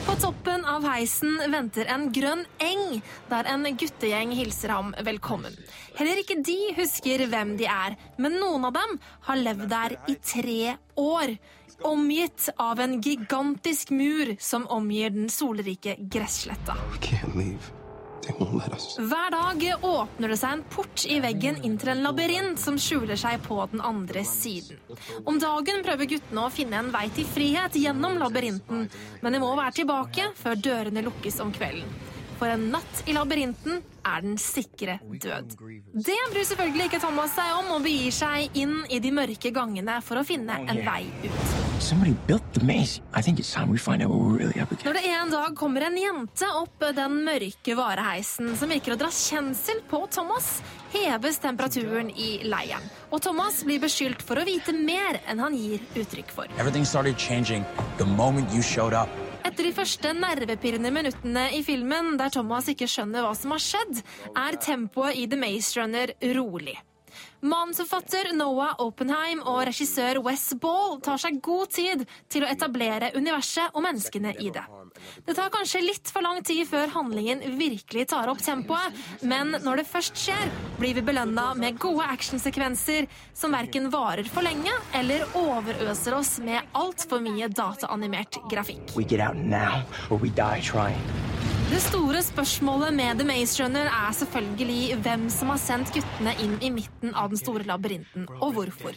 På 0.08 0.15
toppen 0.17 0.65
av 0.65 0.88
heisen 0.88 1.38
venter 1.54 1.86
en 1.93 2.08
grønn 2.15 2.41
eng, 2.63 3.04
der 3.30 3.52
en 3.54 3.70
guttegjeng 3.78 4.34
hilser 4.34 4.74
ham 4.74 4.93
velkommen. 5.06 5.54
Heller 6.00 6.24
ikke 6.24 6.41
de 6.41 6.58
husker 6.80 7.28
hvem 7.30 7.54
de 7.62 7.70
er, 7.70 7.93
men 8.17 8.39
noen 8.41 8.65
av 8.65 8.74
dem 8.80 8.98
har 9.30 9.43
levd 9.43 9.70
der 9.70 10.00
i 10.10 10.17
tre 10.26 10.78
år. 10.98 11.38
Omgitt 11.86 12.50
av 12.58 12.82
en 12.82 12.98
gigantisk 12.98 13.93
mur 13.93 14.34
som 14.41 14.65
omgir 14.74 15.13
den 15.13 15.30
solrike 15.30 16.00
gressletta. 16.02 16.82
I 16.98 17.04
can't 17.12 17.38
leave. 17.38 17.78
Hver 18.28 19.32
dag 19.32 19.63
åpner 19.82 20.32
det 20.32 20.38
seg 20.40 20.58
en 20.58 20.63
port 20.72 21.06
i 21.08 21.20
veggen 21.24 21.62
inn 21.66 21.78
til 21.80 21.94
en 21.94 22.04
labyrint 22.04 22.60
som 22.60 22.78
skjuler 22.82 23.20
seg 23.20 23.40
på 23.46 23.60
den 23.72 23.82
andre 23.86 24.24
siden. 24.28 24.80
Om 25.24 25.40
dagen 25.40 25.84
prøver 25.86 26.10
guttene 26.12 26.44
å 26.44 26.52
finne 26.54 26.82
en 26.82 26.92
vei 26.94 27.08
til 27.16 27.28
frihet 27.30 27.78
gjennom 27.80 28.18
labyrinten, 28.20 28.88
men 29.22 29.36
de 29.36 29.42
må 29.44 29.54
være 29.56 29.80
tilbake 29.80 30.32
før 30.40 30.60
dørene 30.60 31.06
lukkes 31.06 31.40
om 31.44 31.54
kvelden. 31.56 31.88
For 32.38 32.52
en 32.54 32.68
natt 32.74 33.06
i 33.10 33.16
labyrinten 33.18 33.80
er 34.08 34.26
den 34.26 34.38
sikre 34.41 34.98
død. 35.04 35.56
Det 35.93 36.17
bryr 36.32 36.50
selvfølgelig 36.52 36.89
ikke 36.89 37.02
Thomas 37.04 37.36
seg 37.38 37.54
om, 37.60 37.72
og 37.78 37.86
begir 37.86 38.13
seg 38.15 38.58
inn 38.58 38.80
i 38.93 39.02
de 39.04 39.13
mørke 39.13 39.52
gangene 39.56 40.00
for 40.06 40.22
å 40.22 40.26
finne 40.28 40.62
en 40.65 40.84
vei 40.88 41.04
ut. 41.26 41.56
Når 44.88 44.98
det 44.98 45.04
en 45.13 45.34
dag 45.36 45.56
kommer 45.60 45.86
en 45.88 45.98
jente 46.02 46.50
opp 46.58 46.88
den 46.98 47.20
mørke 47.28 47.78
vareheisen 47.78 48.56
som 48.58 48.74
virker 48.74 48.96
å 48.96 49.00
dra 49.00 49.12
kjensel 49.13 49.84
på 49.89 50.02
Thomas, 50.13 50.58
heves 50.96 51.38
temperaturen 51.43 52.10
i 52.10 52.41
leiren. 52.48 52.84
Og 53.12 53.22
Thomas 53.22 53.62
blir 53.67 53.80
beskyldt 53.84 54.26
for 54.26 54.41
å 54.41 54.48
vite 54.48 54.74
mer 54.74 55.22
enn 55.30 55.43
han 55.43 55.56
gir 55.58 55.84
uttrykk 56.02 56.34
for. 56.34 56.46
Etter 59.47 59.63
de 59.63 59.71
første 59.71 60.10
nervepirrende 60.12 60.89
minuttene 60.91 61.45
i 61.55 61.62
filmen, 61.63 62.17
der 62.19 62.33
Thomas 62.36 62.67
ikke 62.67 62.89
skjønner 62.91 63.23
hva 63.23 63.31
som 63.38 63.53
har 63.55 63.63
skjedd, 63.63 64.01
er 64.36 64.57
tempoet 64.60 65.15
i 65.21 65.23
The 65.31 65.39
Maze 65.39 65.79
Runner 65.79 66.12
rolig. 66.36 66.75
Manusforfatter 67.45 68.32
Noah 68.34 68.80
Oppenheim 68.82 69.43
og 69.45 69.60
regissør 69.69 70.17
Wes 70.26 70.50
Ball 70.58 70.95
tar 71.06 71.19
seg 71.21 71.38
god 71.45 71.69
tid 71.76 72.02
til 72.34 72.41
å 72.41 72.50
etablere 72.50 73.12
universet 73.13 73.76
og 73.78 73.86
menneskene 73.86 74.34
i 74.41 74.50
det. 74.54 74.63
Det 75.28 75.36
tar 75.38 75.52
kanskje 75.54 75.84
litt 75.84 76.10
for 76.10 76.26
lang 76.26 76.41
tid 76.41 76.65
før 76.65 76.89
handlingen 76.95 77.43
virkelig 77.60 78.08
tar 78.10 78.32
opp 78.32 78.41
tempoet, 78.41 78.97
men 79.21 79.54
når 79.62 79.84
det 79.84 79.88
først 79.91 80.17
skjer, 80.17 80.50
blir 80.82 80.97
vi 80.97 81.06
belønna 81.06 81.52
med 81.62 81.78
gode 81.78 82.10
actionsekvenser 82.17 83.06
som 83.38 83.54
verken 83.54 83.91
varer 83.93 84.26
for 84.34 84.41
lenge 84.47 84.73
eller 84.97 85.28
overøser 85.38 86.17
oss 86.17 86.39
med 86.41 86.73
altfor 86.73 87.21
mye 87.21 87.52
dataanimert 87.54 88.41
grafikk. 88.50 88.97
We 88.97 89.06
get 89.06 89.21
out 89.21 89.38
now, 89.38 89.86
or 90.10 90.17
we 90.17 90.34
die 90.34 90.62
trying. 90.65 91.37
Det 91.67 91.82
store 91.84 92.21
spørsmålet 92.23 92.95
med 92.95 93.19
The 93.19 93.25
Maze 93.27 93.60
Runner 93.60 93.89
er 93.91 94.13
selvfølgelig 94.15 94.95
hvem 95.03 95.25
som 95.34 95.49
har 95.51 95.60
sendt 95.60 95.89
guttene 95.91 96.32
inn 96.39 96.53
i 96.63 96.69
midten 96.71 97.12
av 97.12 97.34
den 97.34 97.41
store 97.41 97.67
labyrinten, 97.67 98.23
og 98.39 98.53
hvorfor. 98.56 98.95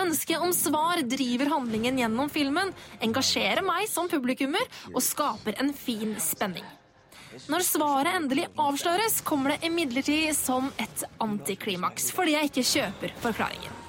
Ønsket 0.00 0.40
om 0.40 0.54
svar 0.56 1.02
driver 1.04 1.52
handlingen 1.52 2.00
gjennom 2.00 2.32
filmen, 2.32 2.72
engasjerer 3.04 3.60
meg 3.66 3.84
som 3.92 4.08
publikummer 4.08 4.64
og 4.94 5.04
skaper 5.04 5.60
en 5.60 5.74
fin 5.76 6.16
spenning. 6.24 6.64
Når 7.52 7.68
svaret 7.68 8.16
endelig 8.16 8.48
avsløres, 8.56 9.20
kommer 9.20 9.52
det 9.54 9.68
imidlertid 9.68 10.32
som 10.40 10.72
et 10.80 11.04
antiklimaks, 11.20 12.08
fordi 12.16 12.38
jeg 12.38 12.48
ikke 12.48 12.68
kjøper 12.72 13.16
forklaringen. 13.28 13.79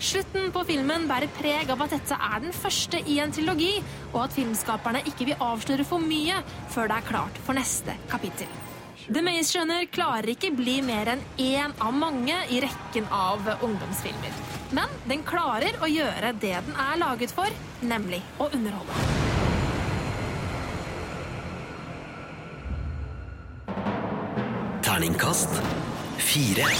Slutten 0.00 0.48
på 0.48 0.62
filmen 0.64 1.02
bærer 1.04 1.28
preg 1.36 1.68
av 1.74 1.82
at 1.84 1.92
dette 1.92 2.16
er 2.16 2.40
den 2.40 2.54
første 2.56 3.02
i 3.04 3.18
en 3.20 3.32
trilogi, 3.36 3.74
og 4.14 4.22
at 4.24 4.32
filmskaperne 4.32 5.02
ikke 5.10 5.26
vil 5.28 5.42
avsløre 5.44 5.84
for 5.84 6.00
mye 6.00 6.38
før 6.72 6.88
det 6.88 6.96
er 6.96 7.08
klart 7.10 7.40
for 7.44 7.58
neste 7.58 7.92
kapittel. 8.08 8.48
The 9.10 9.20
Maze 9.26 9.58
Runner 9.58 9.84
klarer 9.92 10.32
ikke 10.32 10.54
bli 10.56 10.78
mer 10.86 11.10
enn 11.12 11.24
én 11.36 11.74
av 11.84 11.92
mange 11.92 12.36
i 12.48 12.62
rekken 12.64 13.10
av 13.12 13.44
ungdomsfilmer. 13.58 14.40
Men 14.72 14.88
den 15.10 15.24
klarer 15.26 15.76
å 15.84 15.90
gjøre 15.90 16.32
det 16.40 16.56
den 16.70 16.80
er 16.80 17.00
laget 17.02 17.34
for, 17.36 17.52
nemlig 17.84 18.22
å 18.40 18.48
underholde. 18.54 19.04
Terningkast 24.86 25.60
fire. 26.24 26.70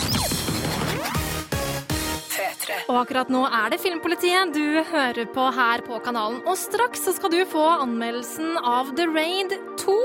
P3. 2.71 2.87
Og 2.91 2.99
akkurat 3.03 3.31
nå 3.33 3.43
er 3.47 3.73
det 3.73 3.81
Filmpolitiet 3.83 4.53
du 4.55 4.83
hører 4.91 5.27
på 5.35 5.47
her 5.55 5.83
på 5.87 5.99
kanalen. 6.05 6.41
Og 6.47 6.59
straks 6.59 7.05
så 7.07 7.15
skal 7.17 7.33
du 7.35 7.41
få 7.49 7.65
anmeldelsen 7.83 8.57
av 8.59 8.93
The 8.99 9.07
Raid 9.11 9.55
2. 9.81 9.97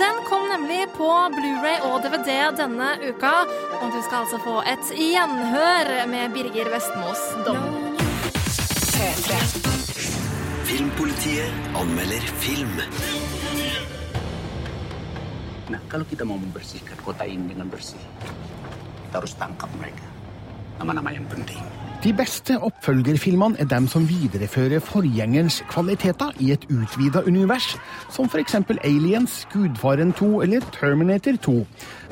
Den 0.00 0.22
kom 0.28 0.48
nemlig 0.52 0.86
på 0.96 1.10
Blu-ray 1.36 1.82
og 1.88 2.02
DVD 2.06 2.52
denne 2.56 2.94
uka. 3.04 3.34
Og 3.80 3.92
du 3.92 4.00
skal 4.02 4.24
altså 4.24 4.40
få 4.44 4.60
et 4.66 4.92
gjenhør 4.96 5.92
med 6.10 6.32
Birger 6.36 6.72
Vestmos 6.72 7.22
dom. 7.46 7.60
Filmpolitiet 10.66 11.76
anmelder 11.78 12.24
film. 12.42 12.80
Nah, 15.66 15.82
kalau 15.90 16.06
kita 16.06 16.22
mau 16.22 16.38
membersihkan 16.38 16.94
kota 17.02 17.26
ini 17.26 17.50
dengan 17.50 17.66
bersih, 17.66 17.98
kita 19.10 19.18
harus 19.18 19.34
tangkap 19.34 19.66
mereka. 19.82 20.06
Nama-nama 20.78 21.10
yang 21.10 21.26
penting. 21.26 21.85
De 22.04 22.12
beste 22.12 22.58
oppfølgerfilmene 22.60 23.56
er 23.62 23.68
dem 23.70 23.86
som 23.88 24.04
viderefører 24.08 24.82
forgjengerens 24.84 25.62
kvaliteter 25.70 26.34
i 26.44 26.50
et 26.52 26.66
utvida 26.68 27.22
univers, 27.24 27.70
som 28.12 28.28
f.eks. 28.28 28.58
Aliens, 28.84 29.36
Gudfaren 29.52 30.12
2 30.12 30.28
eller 30.44 30.66
Terminator 30.74 31.38
2. 31.46 31.54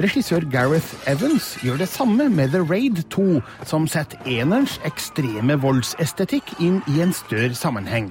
Regissør 0.01 0.49
Gareth 0.51 0.94
Evans 1.11 1.51
gjør 1.62 1.83
det 1.85 1.90
samme 1.92 2.31
med 2.33 2.55
The 2.55 2.64
Raid 2.64 3.03
2, 3.12 3.42
som 3.68 3.87
setter 3.90 4.18
enerens 4.25 4.79
ekstreme 4.88 5.59
voldsestetikk 5.61 6.57
inn 6.64 6.81
i 6.88 7.03
en 7.05 7.12
større 7.12 7.55
sammenheng. 7.55 8.09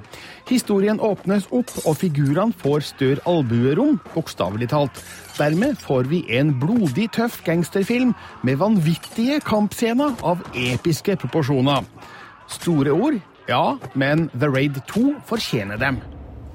Historien 0.50 1.02
åpnes 1.02 1.50
opp, 1.52 1.74
og 1.88 1.98
figurene 1.98 2.54
får 2.62 2.90
større 2.94 3.24
albuerom, 3.26 3.98
bokstavelig 4.14 4.70
talt. 4.76 5.04
Dermed 5.38 5.80
får 5.82 6.10
vi 6.12 6.22
en 6.38 6.52
blodig 6.60 7.08
tøff 7.16 7.40
gangsterfilm 7.46 8.14
med 8.46 8.60
vanvittige 8.62 9.40
kampscener 9.42 10.14
av 10.22 10.44
episke 10.54 11.16
proporsjoner. 11.24 11.88
Store 12.54 12.94
ord, 12.94 13.18
ja, 13.50 13.78
men 13.98 14.30
The 14.38 14.52
Raid 14.52 14.78
2 14.94 15.16
fortjener 15.26 15.82
dem. 15.82 15.98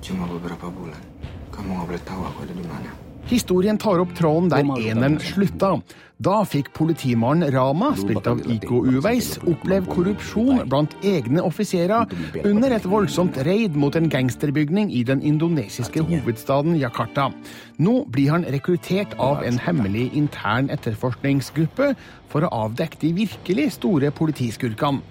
Cuma 0.03 0.31
beberapa 0.31 0.71
bulan. 0.71 1.03
Kamu 1.51 1.75
nggak 1.75 1.87
boleh 1.91 2.03
tahu 2.07 2.23
aku 2.23 2.47
ada 2.47 2.55
di 2.55 2.67
mana. 2.71 3.08
Historien 3.29 3.77
tar 3.77 4.01
opp 4.01 4.15
tråden 4.17 4.49
der 4.49 4.65
eneren 4.65 5.19
slutta. 5.21 5.75
Da 6.19 6.41
fikk 6.49 6.71
politimannen 6.75 7.53
Rama, 7.53 7.91
spilt 7.99 8.27
av 8.27 8.41
Iko 8.51 8.81
Uveis, 8.89 9.35
oppleve 9.45 9.87
korrupsjon 9.93 10.65
blant 10.67 10.97
egne 11.07 11.45
offiserer 11.45 12.09
under 12.49 12.73
et 12.75 12.89
voldsomt 12.89 13.37
raid 13.47 13.77
mot 13.79 13.95
en 14.01 14.09
gangsterbygning 14.11 14.89
i 14.97 15.05
den 15.07 15.21
indonesiske 15.23 16.03
hovedstaden 16.09 16.79
Jakarta. 16.81 17.29
Nå 17.77 18.01
blir 18.11 18.33
han 18.33 18.49
rekruttert 18.49 19.13
av 19.21 19.45
en 19.47 19.61
hemmelig 19.61 20.09
intern 20.19 20.73
etterforskningsgruppe 20.75 21.93
for 22.33 22.49
å 22.49 22.55
avdekke 22.65 23.05
de 23.05 23.13
virkelig 23.27 23.75
store 23.77 24.11
politiskurkene. 24.11 25.05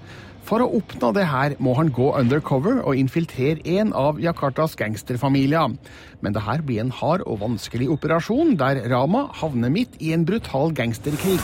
For 0.48 0.64
å 0.64 0.70
oppnå 0.80 1.10
det 1.12 1.26
her 1.28 1.58
må 1.60 1.74
han 1.76 1.90
gå 1.92 2.08
undercover 2.16 2.80
og 2.80 2.96
infiltrere 2.96 3.60
en 3.78 3.92
av 3.92 4.22
Jakartas 4.24 4.78
gangsterfamilier. 4.80 5.76
Men 6.24 6.36
det 6.36 6.46
her 6.46 6.64
blir 6.64 6.86
en 6.86 6.94
hard 7.02 7.26
og 7.28 7.42
vanskelig 7.42 7.90
operasjon, 7.98 8.56
der 8.60 8.80
Rama 8.88 9.26
havner 9.42 9.74
midt 9.74 10.00
i 10.00 10.14
en 10.16 10.24
brutal 10.28 10.72
gangsterkrig. 10.78 11.42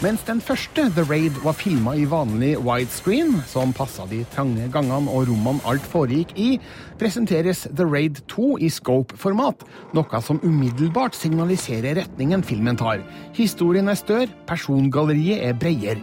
Mens 0.00 0.22
den 0.24 0.38
første 0.40 0.86
The 0.96 1.02
Raid 1.04 1.36
var 1.44 1.52
filma 1.52 1.92
i 1.92 2.06
vanlig 2.08 2.54
widescreen, 2.64 3.34
som 3.44 3.74
passa 3.76 4.06
de 4.08 4.22
trange 4.32 4.70
gangene 4.72 5.12
og 5.12 5.26
rommene 5.28 5.60
alt 5.68 5.84
foregikk 5.84 6.32
i, 6.40 6.54
presenteres 6.96 7.66
The 7.68 7.84
Raid 7.84 8.22
2 8.32 8.54
i 8.64 8.70
scope-format, 8.72 9.66
noe 9.92 10.22
som 10.24 10.40
umiddelbart 10.40 11.18
signaliserer 11.18 12.00
retningen 12.00 12.40
filmen 12.40 12.80
tar. 12.80 13.04
Historien 13.36 13.92
er 13.92 14.00
større, 14.00 14.32
persongalleriet 14.48 15.44
er 15.50 15.60
bredere. 15.60 16.00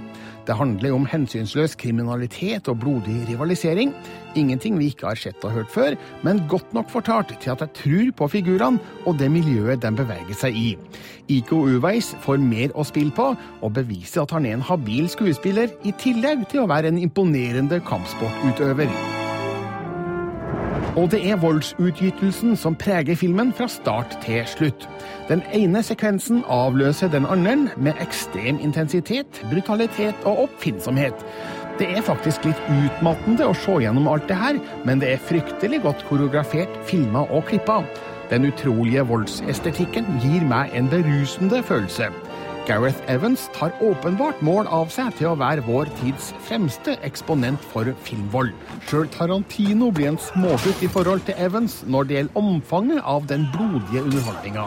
Det 0.47 0.55
handler 0.55 0.95
om 0.95 1.05
hensynsløs 1.11 1.75
kriminalitet 1.75 2.69
og 2.71 2.79
blodig 2.79 3.17
rivalisering. 3.27 3.91
Ingenting 4.39 4.77
vi 4.79 4.87
ikke 4.93 5.09
har 5.09 5.19
sett 5.19 5.43
og 5.43 5.51
hørt 5.51 5.73
før, 5.73 5.97
men 6.23 6.39
godt 6.47 6.71
nok 6.73 6.89
fortalt 6.89 7.33
til 7.41 7.51
at 7.51 7.65
jeg 7.65 7.73
tror 7.81 8.13
på 8.21 8.29
figurene 8.37 8.79
og 9.05 9.19
det 9.19 9.27
miljøet 9.33 9.83
de 9.83 9.91
beveger 9.97 10.39
seg 10.39 10.55
i. 10.55 10.71
Iko 11.39 11.65
Uveis 11.67 12.13
får 12.23 12.39
mer 12.39 12.71
å 12.75 12.87
spille 12.87 13.11
på, 13.11 13.33
og 13.35 13.75
beviser 13.75 14.23
at 14.23 14.31
han 14.37 14.47
er 14.47 14.55
en 14.55 14.67
habil 14.69 15.11
skuespiller, 15.11 15.73
i 15.83 15.91
tillegg 15.99 16.47
til 16.47 16.63
å 16.63 16.71
være 16.71 16.93
en 16.93 17.03
imponerende 17.03 17.83
kampsportutøver. 17.87 19.16
Og 20.97 21.11
det 21.13 21.19
er 21.29 21.37
voldsutgytelsen 21.37 22.55
som 22.57 22.75
preger 22.75 23.15
filmen 23.15 23.51
fra 23.53 23.67
start 23.69 24.15
til 24.23 24.41
slutt. 24.49 24.87
Den 25.29 25.43
ene 25.53 25.83
sekvensen 25.85 26.41
avløser 26.49 27.11
den 27.13 27.27
andre 27.29 27.53
med 27.77 28.01
ekstrem 28.01 28.57
intensitet, 28.57 29.43
brutalitet 29.51 30.25
og 30.25 30.47
oppfinnsomhet. 30.47 31.21
Det 31.77 31.91
er 31.93 32.01
faktisk 32.01 32.47
litt 32.49 32.63
utmattende 32.73 33.45
å 33.45 33.53
se 33.53 33.77
gjennom 33.83 34.09
alt 34.09 34.25
det 34.25 34.39
her, 34.41 34.57
men 34.89 34.97
det 35.03 35.11
er 35.13 35.21
fryktelig 35.21 35.83
godt 35.83 36.01
koreografert, 36.09 36.73
filma 36.89 37.27
og 37.29 37.45
klippa. 37.51 37.83
Den 38.31 38.49
utrolige 38.49 39.05
voldsestetikken 39.05 40.17
gir 40.23 40.49
meg 40.49 40.73
en 40.73 40.89
berusende 40.89 41.61
følelse. 41.63 42.09
Gareth 42.67 42.99
Evans 43.07 43.45
tar 43.55 43.71
åpenbart 43.79 44.41
mål 44.43 44.67
av 44.67 44.89
seg 44.91 45.13
til 45.15 45.29
å 45.29 45.37
være 45.39 45.63
vår 45.63 45.87
tids 46.01 46.33
fremste 46.43 46.97
eksponent 47.07 47.63
for 47.71 47.87
filmvold. 48.03 48.49
Sjøl 48.89 49.07
Tarantino 49.13 49.87
blir 49.95 50.09
en 50.11 50.19
smågutt 50.19 50.81
i 50.83 50.89
forhold 50.91 51.23
til 51.29 51.39
Evans 51.39 51.79
når 51.87 52.09
det 52.09 52.17
gjelder 52.17 52.41
omfanget 52.41 53.05
av 53.07 53.29
den 53.29 53.45
blodige 53.53 54.03
underholdninga. 54.03 54.65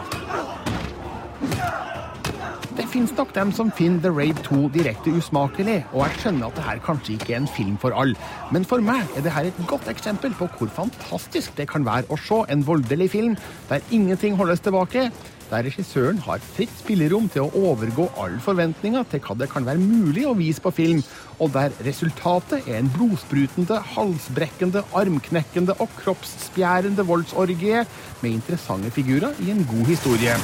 Det 2.79 2.87
fins 2.89 3.13
nok 3.13 3.35
dem 3.35 3.51
som 3.53 3.69
finner 3.77 4.01
The 4.01 4.11
Raid 4.15 4.39
2 4.47 4.63
direkte 4.73 5.13
usmakelig, 5.13 5.83
og 5.91 6.01
jeg 6.07 6.21
skjønner 6.23 6.47
at 6.47 6.57
det 6.57 6.65
her 6.65 6.81
kanskje 6.81 7.13
ikke 7.19 7.35
er 7.35 7.43
en 7.43 7.51
film 7.53 7.75
for 7.83 7.93
alle. 7.93 8.17
Men 8.49 8.65
for 8.65 8.81
meg 8.81 9.13
er 9.13 9.27
det 9.27 9.35
her 9.35 9.51
et 9.51 9.61
godt 9.69 9.91
eksempel 9.91 10.33
på 10.39 10.47
hvor 10.57 10.73
fantastisk 10.73 11.53
det 11.59 11.69
kan 11.69 11.85
være 11.85 12.09
å 12.09 12.17
se 12.17 12.41
en 12.49 12.65
voldelig 12.65 13.11
film 13.13 13.37
der 13.69 13.85
ingenting 13.93 14.41
holdes 14.41 14.65
tilbake, 14.65 15.11
der 15.51 15.65
regissøren 15.67 16.19
har 16.23 16.43
fritt 16.55 16.71
spillerom 16.79 17.27
til 17.31 17.45
å 17.45 17.65
overgå 17.71 18.07
alle 18.21 18.39
forventninger 18.43 19.03
til 19.11 19.21
hva 19.25 19.35
det 19.39 19.49
kan 19.51 19.67
være 19.67 19.81
mulig 19.83 20.23
å 20.27 20.35
vise 20.37 20.63
på 20.63 20.71
film, 20.75 21.01
og 21.43 21.51
der 21.55 21.75
resultatet 21.85 22.67
er 22.67 22.79
en 22.79 22.91
blodsprutende, 22.93 23.81
halsbrekkende, 23.95 24.85
armknekkende 24.95 25.75
og 25.83 25.91
kroppsspjærende 25.99 27.05
voldsorgie 27.07 27.83
med 28.21 28.31
interessante 28.31 28.93
figurer 28.95 29.35
i 29.43 29.51
en 29.51 29.65
god 29.67 29.91
historie. 29.91 30.37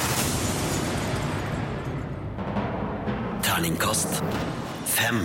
Terningkast 3.48 4.20
fem. 4.98 5.24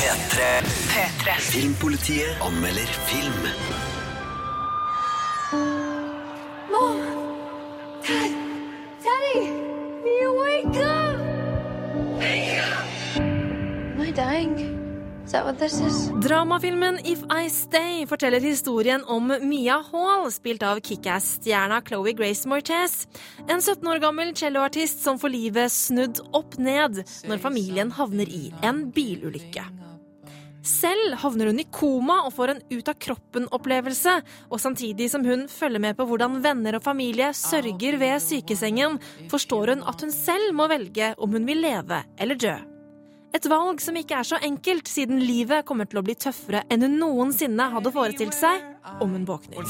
P3. 0.00 1.36
Filmpolitiet 1.38 2.44
anmelder 2.44 2.92
film. 3.06 3.42
Mom! 6.70 7.02
Dad! 8.06 8.49
Daddy! 9.10 9.40
You 10.04 10.28
wake 10.42 10.76
up! 10.76 11.16
Am 13.20 14.00
I 14.00 14.10
dying? 14.12 14.54
Is 15.24 15.32
that 15.32 15.44
what 15.44 15.58
this 15.58 15.80
is? 15.80 16.10
Dramafilmen 16.10 17.00
If 17.04 17.24
I 17.30 17.48
Stay 17.48 18.06
forteller 18.06 18.40
historien 18.40 19.04
om 19.04 19.32
Mia 19.42 19.80
Hall, 19.92 20.30
spilt 20.30 20.62
av 20.62 20.80
kickass-stjerna 20.80 21.80
Chloé 21.86 22.12
Grace 22.12 22.48
Mortez. 22.48 23.06
En 23.48 23.62
17 23.62 23.88
år 23.88 23.98
gammel 23.98 24.34
celloartist 24.36 25.02
som 25.02 25.18
får 25.18 25.34
livet 25.34 25.72
snudd 25.72 26.22
opp 26.32 26.58
ned 26.58 27.02
når 27.26 27.42
familien 27.42 27.90
havner 27.98 28.30
i 28.30 28.52
en 28.62 28.90
bilulykke. 28.94 29.79
Selv 30.66 31.14
havner 31.22 31.48
hun 31.48 31.60
i 31.62 31.68
koma 31.72 32.18
og 32.26 32.34
får 32.36 32.52
en 32.52 32.62
ut-av-kroppen-opplevelse, 32.68 34.16
og 34.52 34.60
samtidig 34.60 35.08
som 35.12 35.24
hun 35.24 35.46
følger 35.48 35.80
med 35.80 35.96
på 35.96 36.04
hvordan 36.08 36.40
venner 36.44 36.76
og 36.76 36.84
familie 36.84 37.30
sørger 37.36 37.96
ved 38.00 38.20
sykesengen, 38.24 38.98
forstår 39.32 39.74
hun 39.74 39.86
at 39.88 40.04
hun 40.04 40.12
selv 40.12 40.52
må 40.56 40.68
velge 40.68 41.14
om 41.16 41.32
hun 41.32 41.48
vil 41.48 41.64
leve 41.64 42.02
eller 42.20 42.40
dø. 42.40 42.58
Et 43.30 43.46
valg 43.46 43.78
som 43.78 43.94
ikke 43.94 44.16
er 44.18 44.26
så 44.26 44.40
enkelt, 44.42 44.88
siden 44.90 45.20
livet 45.22 45.64
kommer 45.64 45.86
til 45.86 46.00
å 46.00 46.04
bli 46.04 46.16
tøffere 46.18 46.64
enn 46.68 46.82
hun 46.82 46.98
noensinne 46.98 47.68
hadde 47.72 47.92
forestilt 47.94 48.34
seg 48.34 48.64
om 49.00 49.14
hun 49.14 49.24
våkner. 49.28 49.62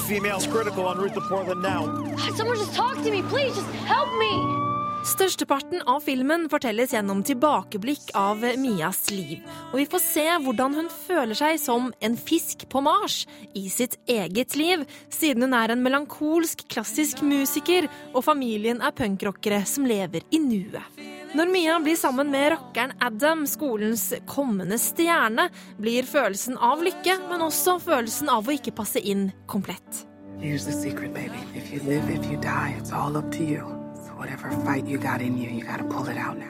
Størsteparten 5.00 5.80
av 5.88 6.02
filmen 6.04 6.42
fortelles 6.52 6.92
gjennom 6.92 7.22
tilbakeblikk 7.24 8.10
av 8.20 8.42
Mias 8.60 9.06
liv, 9.08 9.40
og 9.70 9.78
vi 9.80 9.86
får 9.88 10.02
se 10.04 10.24
hvordan 10.44 10.76
hun 10.76 10.90
føler 10.92 11.38
seg 11.38 11.56
som 11.62 11.86
en 12.04 12.18
fisk 12.20 12.66
på 12.68 12.82
Mars 12.84 13.22
i 13.56 13.64
sitt 13.72 13.96
eget 14.04 14.58
liv, 14.60 14.84
siden 15.08 15.46
hun 15.46 15.56
er 15.56 15.72
en 15.72 15.80
melankolsk, 15.80 16.66
klassisk 16.68 17.24
musiker, 17.24 17.88
og 18.12 18.26
familien 18.28 18.84
er 18.84 18.92
punkrockere 18.92 19.62
som 19.64 19.88
lever 19.88 20.28
i 20.36 20.42
nuet. 20.44 20.84
Når 21.32 21.48
Mia 21.48 21.80
blir 21.80 21.96
sammen 21.96 22.28
med 22.28 22.50
rockeren 22.58 22.92
Adam, 23.00 23.46
skolens 23.48 24.10
kommende 24.28 24.76
stjerne, 24.82 25.48
blir 25.80 26.04
følelsen 26.04 26.60
av 26.60 26.84
lykke, 26.84 27.22
men 27.32 27.48
også 27.48 27.78
følelsen 27.80 28.28
av 28.28 28.44
å 28.44 28.58
ikke 28.58 28.76
passe 28.76 29.00
inn 29.00 29.30
komplett. 29.48 30.04
Here's 30.40 30.68
the 30.68 30.76
secret, 30.76 31.14
baby. 31.14 31.40
If 31.54 31.72
you 31.72 31.80
live, 31.88 32.10
if 32.10 32.26
you 32.28 32.36
die, 32.36 32.76
it's 32.76 32.92
all 32.92 33.16
up 33.16 33.32
to 33.32 33.44
you. 33.44 33.79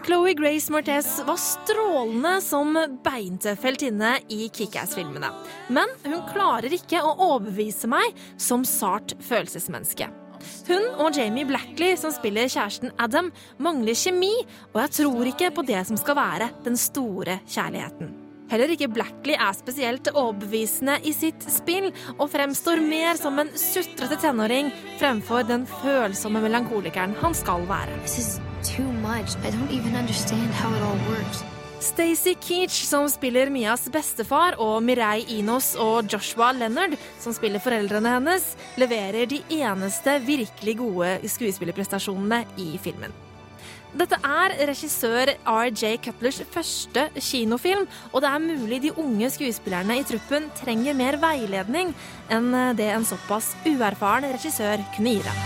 Chloé 0.06 0.34
Grace 0.34 0.72
Martez 0.72 1.10
var 1.26 1.38
strålende 1.38 2.32
som 2.42 2.78
beintøff 3.04 3.66
heltinne 3.66 4.16
i 4.28 4.48
Kickass-filmene. 4.52 5.30
Men 5.70 5.92
hun 6.06 6.24
klarer 6.32 6.74
ikke 6.74 7.02
å 7.04 7.14
overbevise 7.30 7.90
meg 7.90 8.16
som 8.40 8.64
sart 8.66 9.14
følelsesmenneske. 9.22 10.10
Hun 10.66 10.86
og 11.02 11.16
Jamie 11.16 11.46
Blackley, 11.48 11.96
som 12.00 12.12
spiller 12.14 12.48
kjæresten 12.50 12.94
Adam, 12.98 13.30
mangler 13.60 13.98
kjemi, 13.98 14.32
og 14.72 14.82
jeg 14.84 14.96
tror 15.02 15.30
ikke 15.34 15.52
på 15.54 15.66
det 15.68 15.84
som 15.88 16.00
skal 16.00 16.18
være 16.18 16.50
den 16.66 16.80
store 16.80 17.40
kjærligheten. 17.46 18.19
Heller 18.50 18.72
ikke 18.74 18.90
Blackley 18.90 19.36
er 19.38 19.54
spesielt 19.54 20.10
overbevisende 20.10 20.96
i 21.06 21.12
sitt 21.14 21.44
spill, 21.46 21.92
og 22.16 22.32
fremstår 22.32 22.82
mer 22.82 23.14
som 23.20 23.38
en 23.38 23.52
sutrete 23.54 24.18
tenåring 24.18 24.72
fremfor 24.98 25.46
den 25.46 25.68
følsomme 25.80 26.42
melankolikeren 26.42 27.14
han 27.22 27.36
skal 27.38 27.62
være. 27.70 27.94
Stacey 31.80 32.34
Keach, 32.42 32.74
som 32.84 33.06
spiller 33.08 33.48
Mias 33.54 33.86
bestefar, 33.92 34.58
og 34.60 34.82
Mireille 34.84 35.38
Inos 35.38 35.72
og 35.80 36.10
Joshua 36.12 36.50
Leonard, 36.52 36.98
som 37.22 37.32
spiller 37.32 37.62
foreldrene 37.62 38.18
hennes, 38.18 38.52
leverer 38.82 39.30
de 39.30 39.40
eneste 39.62 40.18
virkelig 40.26 40.76
gode 40.82 41.16
skuespillerprestasjonene 41.38 42.44
i 42.60 42.74
filmen. 42.82 43.14
Dette 43.90 44.14
er 44.22 44.52
regissør 44.70 45.32
RJ 45.50 45.96
Cutlers 46.04 46.38
første 46.54 47.08
kinofilm, 47.16 47.88
og 48.12 48.22
det 48.22 48.28
er 48.30 48.44
mulig 48.44 48.78
de 48.84 48.92
unge 48.94 49.30
skuespillerne 49.34 49.96
i 49.98 50.04
truppen 50.06 50.46
trenger 50.60 50.94
mer 50.94 51.18
veiledning 51.18 51.90
enn 52.30 52.54
det 52.78 52.86
en 52.94 53.06
såpass 53.06 53.50
uerfaren 53.66 54.28
regissør 54.30 54.84
kunne 54.94 55.16
gi 55.16 55.24
dem. 55.26 55.42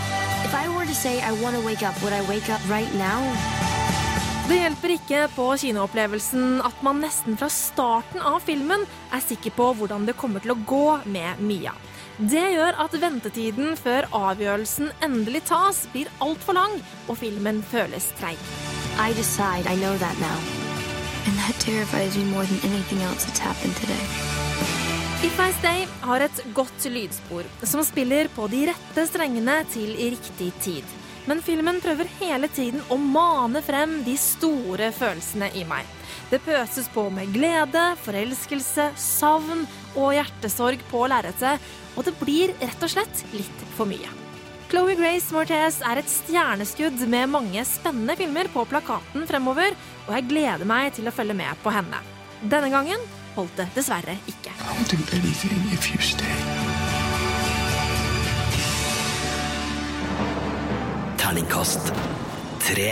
Det 4.45 4.59
hjelper 4.61 4.93
ikke 4.93 5.23
på 5.33 5.49
kinoopplevelsen 5.57 6.61
at 6.69 6.85
man 6.85 7.01
nesten 7.01 7.33
fra 7.41 7.49
starten 7.49 8.21
av 8.21 8.43
filmen 8.45 8.85
er 9.09 9.25
sikker 9.25 9.57
på 9.57 9.71
hvordan 9.79 10.05
det 10.05 10.19
kommer 10.21 10.43
til 10.45 10.53
å 10.53 10.61
gå 10.69 10.85
med 11.09 11.41
Mia. 11.41 11.73
Det 12.15 12.45
gjør 12.53 12.77
at 12.79 12.93
ventetiden 12.95 13.73
før 13.75 14.05
avgjørelsen 14.15 14.87
endelig 15.03 15.41
tas, 15.49 15.81
blir 15.91 16.07
altfor 16.23 16.55
lang, 16.55 16.77
og 17.11 17.17
filmen 17.19 17.59
føles 17.59 18.07
treig. 18.15 18.39
I 18.95 19.11
decide 19.17 19.67
I 19.67 19.75
know 19.75 19.97
that 19.99 20.15
now. 20.23 20.37
And 21.27 21.35
that 21.43 21.59
terrifies 21.59 22.15
me 22.15 22.23
more 22.23 22.45
than 22.45 22.71
anything 22.71 23.03
else 23.03 23.25
that's 23.25 23.43
happened 23.43 23.75
today. 23.75 23.99
If 25.27 25.35
I 25.39 25.51
Stay 25.59 25.87
har 26.07 26.23
et 26.23 26.39
godt 26.53 26.87
lydspor 26.87 27.43
som 27.67 27.83
spiller 27.83 28.31
på 28.31 28.47
de 28.47 28.69
rette 28.69 29.07
strengene 29.11 29.65
til 29.73 29.91
i 29.99 30.13
riktig 30.15 30.53
tid. 30.63 30.95
Men 31.27 31.43
filmen 31.43 31.81
prøver 31.83 32.07
hele 32.21 32.47
tiden 32.47 32.79
å 32.87 32.95
mane 32.95 33.59
frem 33.65 34.05
de 34.07 34.15
store 34.15 34.93
følelsene 34.95 35.51
i 35.51 35.67
meg. 35.67 35.83
Det 36.31 36.41
pøses 36.41 36.87
på 36.89 37.05
med 37.13 37.29
glede, 37.35 37.83
forelskelse, 38.01 38.89
savn 38.97 39.65
og 39.93 40.13
hjertesorg 40.15 40.81
på 40.89 41.05
lerretet, 41.11 41.61
og 41.95 42.07
det 42.07 42.15
blir 42.19 42.53
rett 42.59 42.85
og 42.85 42.91
slett 42.91 43.25
litt 43.35 43.65
for 43.77 43.89
mye. 43.89 44.09
Chloé 44.65 44.95
Grace 44.97 45.29
Mortez 45.31 45.77
er 45.85 46.01
et 46.01 46.09
stjerneskudd 46.09 47.03
med 47.11 47.29
mange 47.29 47.61
spennende 47.69 48.15
filmer 48.17 48.49
på 48.51 48.65
plakaten 48.67 49.27
fremover, 49.29 49.77
og 50.07 50.15
jeg 50.17 50.27
gleder 50.31 50.65
meg 50.67 50.89
til 50.97 51.05
å 51.05 51.13
følge 51.13 51.37
med 51.37 51.61
på 51.61 51.73
henne. 51.75 52.01
Denne 52.41 52.71
gangen 52.73 53.05
holdt 53.35 53.61
det 53.61 53.69
dessverre 53.77 54.17
ikke. 54.31 54.53
Terningkast 61.21 61.93
tre. 62.65 62.89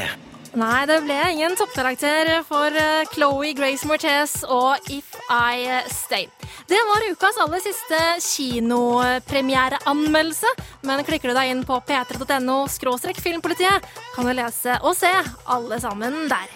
Nei, 0.54 0.84
det 0.86 1.00
ble 1.02 1.16
ingen 1.32 1.56
toppkarakter 1.58 2.44
for 2.46 2.76
eh, 2.78 3.08
Chloé 3.10 3.56
Grace 3.58 3.88
Mortez 3.90 4.46
og 4.46 4.78
If 4.94 5.18
I 5.34 5.82
Stay. 5.90 6.30
Det 6.70 6.78
var 6.90 7.02
ukas 7.10 7.38
aller 7.42 7.58
siste 7.64 7.98
kinopremiereanmeldelse. 8.22 10.46
Men 10.86 11.02
klikker 11.08 11.30
du 11.34 11.36
deg 11.40 11.50
inn 11.56 11.64
på 11.66 11.80
p3.no 11.88 12.58
filmpolitiet, 12.70 13.82
kan 14.14 14.26
du 14.30 14.34
lese 14.38 14.78
og 14.84 14.94
se 14.98 15.14
alle 15.50 15.80
sammen 15.82 16.30
der. 16.30 16.48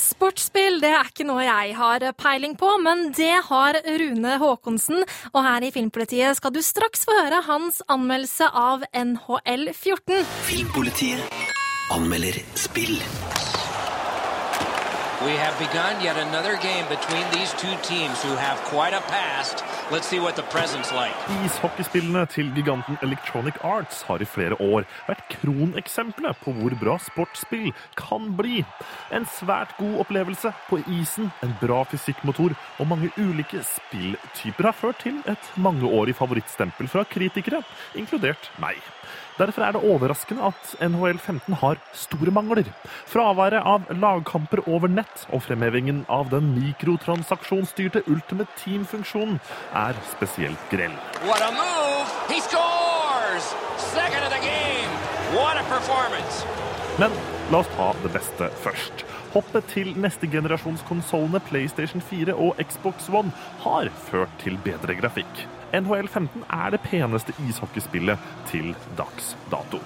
Sportsspill 0.00 0.80
det 0.82 0.92
er 0.96 1.10
ikke 1.10 1.26
noe 1.28 1.44
jeg 1.44 1.74
har 1.76 2.06
peiling 2.18 2.56
på, 2.58 2.70
men 2.82 3.10
det 3.16 3.34
har 3.48 3.78
Rune 3.84 4.38
Haakonsen. 4.42 5.04
Og 5.34 5.44
her 5.44 5.66
i 5.66 5.72
Filmpolitiet 5.74 6.38
skal 6.38 6.54
du 6.54 6.62
straks 6.64 7.04
få 7.08 7.16
høre 7.20 7.42
hans 7.48 7.82
anmeldelse 7.92 8.48
av 8.52 8.86
NHL 8.96 9.70
14. 9.74 10.24
Filmpolitiet 10.48 11.54
anmelder 11.94 12.40
spill. 12.58 12.96
We 15.24 15.32
have 15.32 15.56
begun 15.58 16.04
yet 16.04 16.18
another 16.18 16.56
game 16.60 16.84
between 16.88 17.24
these 17.32 17.50
two 17.54 17.74
teams 17.82 18.22
who 18.22 18.36
have 18.36 18.58
quite 18.64 18.92
a 18.92 19.00
past. 19.00 19.64
Let's 19.90 20.06
see 20.06 20.20
what 20.20 20.36
the 20.36 20.42
present's 20.42 20.92
like. 20.92 21.16
Ishockeyspillene 21.46 22.26
til 22.26 22.52
giganten 22.54 22.98
Electronic 23.02 23.54
Arts 23.64 24.02
har 24.02 24.20
i 24.20 24.28
flere 24.28 24.60
år 24.60 24.84
vært 25.08 25.24
kroneksempelet 25.32 26.36
på 26.44 26.52
hvor 26.58 26.76
bra 26.82 26.98
sportsspill 27.00 27.72
kan 27.96 28.28
bli. 28.36 28.60
En 29.08 29.24
svært 29.38 29.72
god 29.78 30.02
opplevelse 30.04 30.52
på 30.68 30.82
isen, 31.00 31.32
en 31.42 31.56
bra 31.62 31.80
fysikkmotor 31.88 32.52
og 32.76 32.90
mange 32.92 33.08
ulike 33.16 33.64
spilltyper 33.64 34.68
har 34.68 34.76
ført 34.76 35.00
til 35.00 35.22
et 35.24 35.52
mangeårig 35.56 36.16
favorittstempel 36.20 36.92
fra 36.92 37.08
kritikere, 37.08 37.64
inkludert 37.96 38.52
meg. 38.60 38.84
Derfor 39.36 39.66
er 39.66 39.74
det 39.76 39.82
overraskende 39.84 40.48
at 40.48 40.70
NHL 40.80 41.18
15 41.18 41.58
har 41.60 41.80
store 41.92 42.32
mangler. 42.32 42.68
Fraværet 43.10 43.60
av 43.60 43.84
lagkamper 43.92 44.62
over 44.64 44.88
nett 44.88 45.26
og 45.28 45.42
fremhevingen 45.44 46.04
av 46.08 46.30
den 46.32 46.54
mikrotransaksjonsstyrte 46.54 48.06
Ultimate 48.08 48.48
Team-funksjonen 48.62 49.36
er 49.76 49.98
spesielt 50.14 50.70
grell. 50.72 50.96
What 51.28 51.44
a 51.44 51.52
move! 51.52 52.08
He 52.32 52.40
scores! 52.40 53.52
Second 53.76 54.24
of 54.24 54.32
the 54.32 54.40
game. 54.40 54.88
What 55.36 55.60
a 55.60 55.64
performance! 55.68 56.46
Men 56.98 57.12
la 57.52 57.60
oss 57.60 57.68
ta 57.76 57.90
det 58.02 58.14
beste 58.16 58.48
først. 58.64 59.04
Hoppet 59.34 59.68
til 59.74 59.92
neste 60.00 60.30
generasjons 60.32 60.80
konsollene 60.88 61.42
PlayStation 61.44 62.00
4 62.00 62.32
og 62.40 62.56
Xbox 62.62 63.10
One 63.12 63.34
har 63.66 63.92
ført 64.08 64.32
til 64.40 64.56
bedre 64.64 64.96
grafikk. 64.96 65.44
NHL 65.74 66.08
15 66.08 66.44
er 66.52 66.70
det 66.74 66.82
peneste 66.84 67.34
ishockeyspillet 67.46 68.30
til 68.50 68.74
dags 68.98 69.34
dato. 69.50 69.80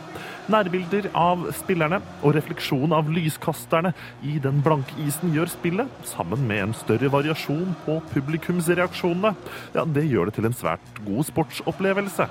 Nærbilder 0.50 1.06
av 1.14 1.44
spillerne 1.54 2.00
og 2.26 2.34
refleksjon 2.34 2.92
av 2.96 3.10
lyskasterne 3.12 3.92
i 4.26 4.38
den 4.42 4.60
blanke 4.64 4.96
isen 5.04 5.32
gjør 5.34 5.52
spillet, 5.52 5.90
sammen 6.08 6.42
med 6.48 6.64
en 6.64 6.76
større 6.76 7.10
variasjon 7.12 7.76
på 7.84 8.00
publikumsreaksjonene, 8.10 9.34
ja, 9.76 9.84
det 9.86 10.08
gjør 10.10 10.30
det 10.30 10.38
til 10.38 10.50
en 10.50 10.56
svært 10.56 11.02
god 11.06 11.28
sportsopplevelse. 11.30 12.26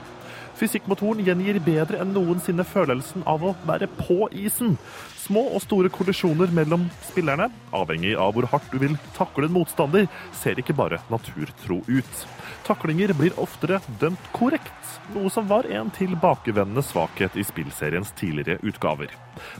Fysikkmotoren 0.59 1.23
gjengir 1.23 1.61
bedre 1.63 2.01
enn 2.03 2.11
noensinne 2.11 2.65
følelsen 2.67 3.23
av 3.29 3.45
å 3.47 3.53
være 3.67 3.87
på 4.01 4.27
isen. 4.35 4.75
Små 5.21 5.45
og 5.53 5.63
store 5.63 5.91
kollisjoner 5.93 6.51
mellom 6.55 6.89
spillerne, 7.07 7.47
avhengig 7.71 8.17
av 8.19 8.33
hvor 8.35 8.49
hardt 8.51 8.67
du 8.73 8.81
vil 8.81 8.97
takle 9.15 9.47
en 9.47 9.55
motstander, 9.55 10.09
ser 10.35 10.59
ikke 10.59 10.75
bare 10.75 10.99
naturtro 11.13 11.79
ut. 11.87 12.27
Taklinger 12.69 13.15
blir 13.17 13.33
oftere 13.41 13.79
dømt 13.97 14.25
korrekt, 14.29 14.89
noe 15.15 15.31
som 15.33 15.47
var 15.49 15.65
en 15.73 15.87
tilbakevendende 15.89 16.83
svakhet 16.85 17.33
i 17.33 17.41
spillseriens 17.41 18.11
tidligere 18.19 18.61
utgaver. 18.61 19.09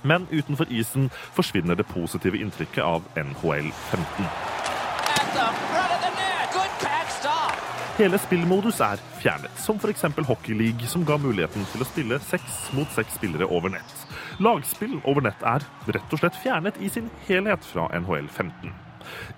Men 0.06 0.28
utenfor 0.30 0.69
isen 0.69 1.08
forsvinner 1.34 1.80
det 1.80 1.88
positive 1.89 2.38
inntrykket 2.38 2.84
av 2.86 3.08
NHL 3.17 3.72
15. 3.89 4.28
At 5.10 5.32
the 5.34 5.48
front 5.72 5.95
of 5.95 6.04
the 6.04 6.12
net. 6.19 6.54
Good 6.54 6.76
pad 6.84 7.10
stop. 7.15 7.56
Hele 7.98 8.19
spillmodus 8.22 8.78
er 8.86 9.02
fjernet, 9.24 9.58
som 9.58 9.82
f.eks. 9.82 10.06
Hockey 10.28 10.54
League, 10.60 10.86
som 10.91 11.02
ga 11.08 11.17
muligheten 11.17 11.65
til 11.72 11.82
å 11.82 11.88
spille 11.89 12.19
seks 12.28 12.60
mot 12.78 12.93
seks 12.93 13.17
spillere 13.17 13.50
over 13.50 13.74
nett. 13.74 14.06
Lagspill 14.38 15.00
over 15.02 15.26
nett 15.26 15.41
er 15.41 15.65
rett 15.89 16.13
og 16.13 16.22
slett 16.22 16.38
fjernet 16.45 16.78
i 16.78 16.93
sin 16.93 17.10
helhet 17.26 17.65
fra 17.65 17.89
NHL 17.89 18.30
15. 18.30 18.69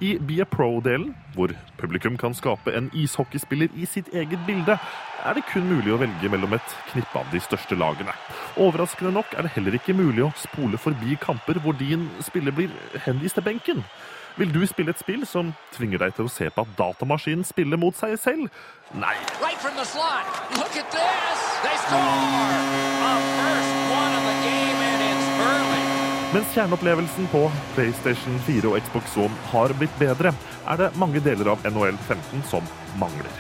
I 0.02 0.16
Be 0.18 0.42
a 0.42 0.46
Pro-delen, 0.46 1.16
hvor 1.36 1.54
publikum 1.78 2.18
kan 2.18 2.36
skape 2.38 2.74
en 2.78 2.90
ishockeyspiller 2.94 3.74
i 3.76 3.86
sitt 3.90 4.10
eget 4.14 4.40
bilde, 4.48 4.78
er 5.26 5.38
det 5.38 5.46
kun 5.52 5.68
mulig 5.70 5.94
å 5.94 6.00
velge 6.02 6.32
mellom 6.32 6.56
et 6.58 6.78
knippe 6.92 7.20
av 7.20 7.28
de 7.34 7.42
største 7.44 7.78
lagene. 7.78 8.14
Overraskende 8.58 9.14
nok 9.16 9.36
er 9.38 9.46
det 9.46 9.54
heller 9.58 9.78
ikke 9.78 9.98
mulig 9.98 10.26
å 10.26 10.34
spole 10.40 10.80
forbi 10.82 11.18
kamper 11.22 11.62
hvor 11.62 11.78
din 11.78 12.10
spiller 12.26 12.56
blir 12.56 12.74
henvist 13.06 13.40
til 13.40 13.46
benken. 13.46 13.86
Vil 14.38 14.54
du 14.54 14.66
spille 14.66 14.94
et 14.96 15.00
spill 15.00 15.26
som 15.28 15.52
tvinger 15.76 16.00
deg 16.00 16.16
til 16.16 16.28
å 16.28 16.32
se 16.32 16.48
på 16.50 16.64
at 16.64 16.76
datamaskinen 16.78 17.44
spiller 17.48 17.80
mot 17.82 17.96
seg 17.98 18.16
selv? 18.20 18.48
Nei. 18.96 19.16
Right 19.44 19.60
from 19.60 19.76
the 19.76 19.86
slot. 19.86 20.28
Look 20.56 20.78
at 20.80 20.88
this. 20.92 21.40
They 21.66 21.76
score. 21.84 22.00
A 23.12 23.14
first 23.38 23.76
one 23.92 24.14
of 24.16 24.24
the 24.30 24.38
game. 24.48 24.81
Mens 26.32 26.54
kjerneopplevelsen 26.56 27.26
på 27.28 27.42
PlayStation 27.76 28.38
4 28.48 28.70
og 28.70 28.78
Xbox 28.80 29.18
One 29.20 29.36
har 29.52 29.74
blitt 29.76 29.96
bedre, 30.00 30.32
er 30.64 30.78
det 30.80 30.94
mange 30.96 31.20
deler 31.20 31.50
av 31.52 31.66
NHL 31.68 31.98
15 32.08 32.46
som 32.48 32.70
mangler. 33.02 33.34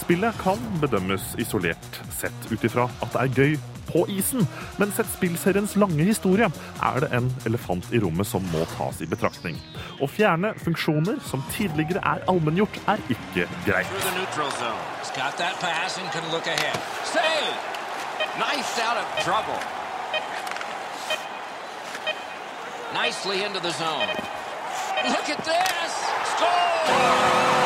Spillet 0.00 0.38
kan 0.40 0.62
bedømmes 0.80 1.34
isolert 1.42 1.98
sett 2.16 2.46
ut 2.48 2.64
ifra 2.64 2.86
at 3.04 3.12
det 3.12 3.20
er 3.20 3.34
gøy 3.36 3.58
på 3.90 4.06
isen, 4.16 4.48
men 4.80 4.94
sett 4.96 5.10
spillseriens 5.12 5.76
lange 5.76 6.06
historie 6.08 6.48
er 6.88 7.04
det 7.04 7.10
en 7.18 7.28
elefant 7.50 7.92
i 7.92 8.00
rommet 8.00 8.30
som 8.30 8.46
må 8.54 8.64
tas 8.78 9.02
i 9.04 9.10
betraktning. 9.10 9.60
Å 10.00 10.08
fjerne 10.08 10.54
funksjoner 10.64 11.20
som 11.28 11.44
tidligere 11.52 12.00
er 12.00 12.24
allmenngjort, 12.32 12.80
er 12.88 13.04
ikke 13.12 13.44
greit. 13.68 13.92
Nice 18.38 18.78
out 18.80 18.96
of 18.96 19.24
trouble. 19.24 19.77
Nicely 22.94 23.44
into 23.44 23.60
the 23.60 23.70
zone. 23.70 24.08
Look 25.04 25.28
at 25.28 25.44
this! 25.44 25.92
Score! 26.32 27.58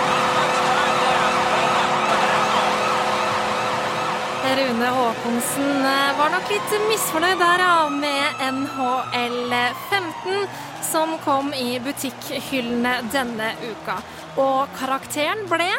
Rune 4.57 4.87
Haakonsen 4.87 5.85
eh, 5.85 6.19
var 6.19 6.33
nok 6.35 6.51
litt 6.51 6.75
misfornøyd 6.89 7.39
der 7.41 7.63
ja, 7.63 7.77
med 7.95 8.43
NHL 8.57 9.55
15, 9.91 10.49
som 10.91 11.15
kom 11.25 11.53
i 11.55 11.79
butikkhyllene 11.81 12.97
denne 13.15 13.53
uka. 13.63 14.01
Og 14.43 14.75
karakteren 14.81 15.47
ble 15.49 15.71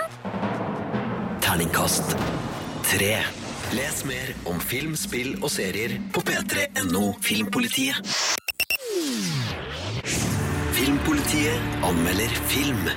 Terningkast 1.43 2.15
tre. 2.87 3.17
Les 3.73 3.99
mer 4.05 4.31
om 4.49 4.61
film, 4.61 4.95
spill 4.95 5.35
og 5.41 5.51
serier 5.51 5.97
på 6.13 6.23
p3.no 6.25 7.11
Filmpolitiet. 7.21 8.41
Filmpolitiet 10.73 11.61
anmelder 11.83 12.33
film. 12.49 12.87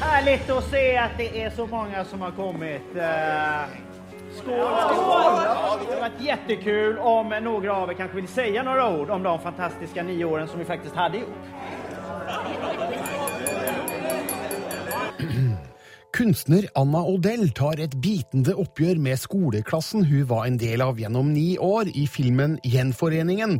Herlig 0.00 0.40
å 0.52 0.60
se 0.68 0.82
at 1.00 1.14
det 1.16 1.28
er 1.40 1.50
så 1.56 1.64
mange 1.66 2.02
som 2.10 2.20
har 2.20 2.34
kommit. 2.36 2.96
Eh, 2.96 3.78
Skål! 4.36 4.76
Skål! 4.92 5.38
Det 5.40 5.94
har 5.94 6.02
vært 6.02 6.20
jättekul 6.22 6.98
om 7.00 7.32
noen 7.32 7.70
av 7.72 7.88
dere 7.88 7.96
kanskje 7.98 8.20
vil 8.20 8.28
si 8.30 8.46
noen 8.58 8.82
ord 8.84 9.10
om 9.16 9.24
de 9.24 9.34
fantastiske 9.42 10.04
ni 10.04 10.18
årene 10.24 10.48
som 10.50 10.60
vi 10.60 10.68
faktisk 10.68 10.94
hadde 11.00 11.22
ihop. 11.24 11.40
Kunstner 16.18 16.64
Anna 16.74 16.98
Odell 17.06 17.52
tar 17.54 17.78
et 17.78 17.92
bitende 18.02 18.50
oppgjør 18.58 18.98
med 18.98 19.20
skoleklassen 19.22 20.02
hun 20.08 20.24
var 20.26 20.48
en 20.48 20.56
del 20.58 20.82
av 20.82 20.98
gjennom 20.98 21.28
ni 21.30 21.52
år 21.62 21.92
i 21.94 22.08
filmen 22.10 22.56
Gjenforeningen, 22.66 23.52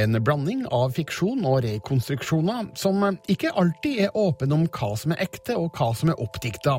en 0.00 0.18
blanding 0.24 0.62
av 0.72 0.94
fiksjon 0.96 1.44
og 1.44 1.58
rekonstruksjoner 1.66 2.70
som 2.80 3.04
ikke 3.28 3.52
alltid 3.60 4.00
er 4.06 4.16
åpen 4.16 4.56
om 4.56 4.64
hva 4.64 4.94
som 4.96 5.12
er 5.12 5.26
ekte 5.26 5.58
og 5.60 5.76
hva 5.76 5.90
som 5.92 6.14
er 6.14 6.24
oppdikta. 6.24 6.78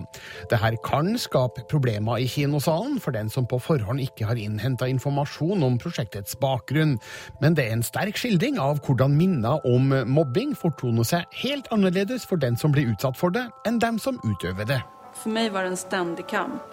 Dette 0.50 0.73
kan 0.89 1.13
skape 1.21 1.67
problemer 1.69 2.17
i 2.17 2.26
kinosalen 2.26 2.97
for 2.97 3.13
den 3.13 3.30
som 3.30 3.45
på 3.45 3.62
forhånd 3.62 4.02
ikke 4.08 4.32
har 4.32 4.41
innhenta 4.41 4.89
informasjon 4.89 5.62
om 5.69 5.78
prosjektets 5.78 6.41
bakgrunn, 6.41 6.97
men 7.45 7.54
det 7.54 7.67
er 7.67 7.78
en 7.78 7.86
sterk 7.86 8.17
skildring 8.17 8.58
av 8.58 8.82
hvordan 8.82 9.13
minner 9.21 9.62
om 9.69 9.93
mobbing 10.10 10.58
fortoner 10.58 11.06
seg 11.06 11.41
helt 11.45 11.69
annerledes 11.69 12.26
for 12.26 12.41
den 12.41 12.58
som 12.58 12.73
blir 12.73 12.89
utsatt 12.89 13.21
for 13.21 13.30
det, 13.30 13.45
enn 13.69 13.78
dem 13.78 14.02
som 14.02 14.17
utøver 14.26 14.65
det. 14.65 14.82
För 15.15 15.30
meg 15.30 15.52
var 15.52 15.63
det 15.63 15.70
en 15.70 15.78
stendig 15.78 16.28
kamp. 16.28 16.63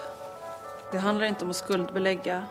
Det 0.93 1.01
handler 1.03 1.33
ikke 1.33 1.47
om 1.47 1.51
å 1.51 1.59
skuldbelegge, 1.59 2.43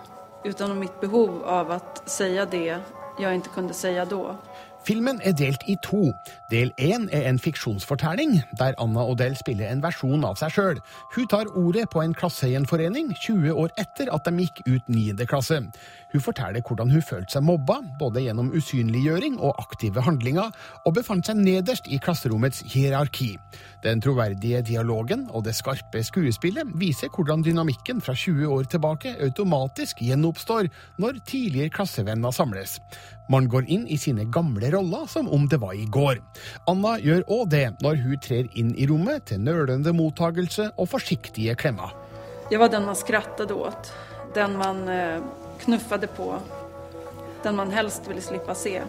utan 0.43 0.71
om 0.71 0.79
mitt 0.79 0.99
behov 1.01 1.43
av 1.47 1.71
å 1.71 1.79
si 2.05 2.33
det 2.51 2.65
jeg 2.67 3.39
ikke 3.39 3.53
kunne 3.55 3.73
si 3.73 3.93
da. 3.95 4.37
Filmen 4.83 5.21
er 5.23 5.31
delt 5.31 5.63
i 5.71 5.77
to. 5.83 6.11
Del 6.51 6.73
én 6.75 7.05
er 7.15 7.29
en 7.29 7.39
fiksjonsfortelling, 7.39 8.41
der 8.59 8.75
Anna 8.83 9.05
Odell 9.07 9.37
spiller 9.39 9.69
en 9.71 9.83
versjon 9.83 10.25
av 10.27 10.35
seg 10.35 10.51
sjøl. 10.51 10.81
Hun 11.15 11.27
tar 11.31 11.51
ordet 11.55 11.85
på 11.93 12.01
en 12.03 12.15
klassegjenforening 12.17 13.13
20 13.15 13.55
år 13.63 13.71
etter 13.79 14.11
at 14.11 14.27
de 14.27 14.43
gikk 14.43 14.59
ut 14.67 14.91
9. 14.91 15.23
klasse. 15.29 15.61
Hun 16.13 16.21
forteller 16.21 16.61
hvordan 16.61 16.91
hun 16.93 17.01
følte 17.01 17.33
seg 17.33 17.45
mobba, 17.47 17.79
både 17.97 18.21
gjennom 18.21 18.51
usynliggjøring 18.53 19.39
og 19.41 19.57
aktive 19.61 20.03
handlinger, 20.05 20.51
og 20.85 20.93
befant 20.93 21.25
seg 21.25 21.39
nederst 21.41 21.89
i 21.89 21.97
klasserommets 21.97 22.61
hierarki. 22.69 23.31
Den 23.81 24.01
troverdige 24.03 24.61
dialogen 24.67 25.25
og 25.33 25.47
det 25.47 25.55
skarpe 25.57 26.03
skuespillet 26.05 26.69
viser 26.79 27.09
hvordan 27.13 27.41
dynamikken 27.45 28.01
fra 28.03 28.13
20 28.13 28.45
år 28.53 28.69
tilbake 28.69 29.15
automatisk 29.25 30.03
gjenoppstår 30.05 30.69
når 31.01 31.17
tidligere 31.25 31.73
klassevenner 31.73 32.35
samles. 32.35 32.77
Man 33.31 33.47
går 33.49 33.65
inn 33.71 33.87
i 33.89 33.97
sine 33.97 34.27
gamle 34.29 34.69
roller 34.73 35.07
som 35.09 35.29
om 35.33 35.47
det 35.49 35.61
var 35.63 35.73
i 35.73 35.87
går. 35.89 36.21
Anna 36.69 36.97
gjør 37.01 37.25
òg 37.31 37.45
det 37.55 37.65
når 37.81 38.01
hun 38.03 38.21
trer 38.21 38.49
inn 38.59 38.73
i 38.77 38.85
rommet 38.89 39.31
til 39.31 39.41
nølende 39.41 39.95
mottagelse 39.95 40.69
og 40.77 40.91
forsiktige 40.93 41.55
klemmer. 41.57 41.95
Jeg 42.51 42.59
var 42.61 42.69
den 42.69 42.85
man 42.85 42.99
skrattet 42.99 43.49
åt, 43.55 43.89
den 44.35 44.59
man 44.59 44.83
eh, 44.91 45.23
knuffade 45.59 46.07
på, 46.07 46.39
den 47.43 47.55
man 47.55 47.71
helst 47.71 48.07
ville 48.07 48.21
slippa 48.21 48.55
se. 48.55 48.81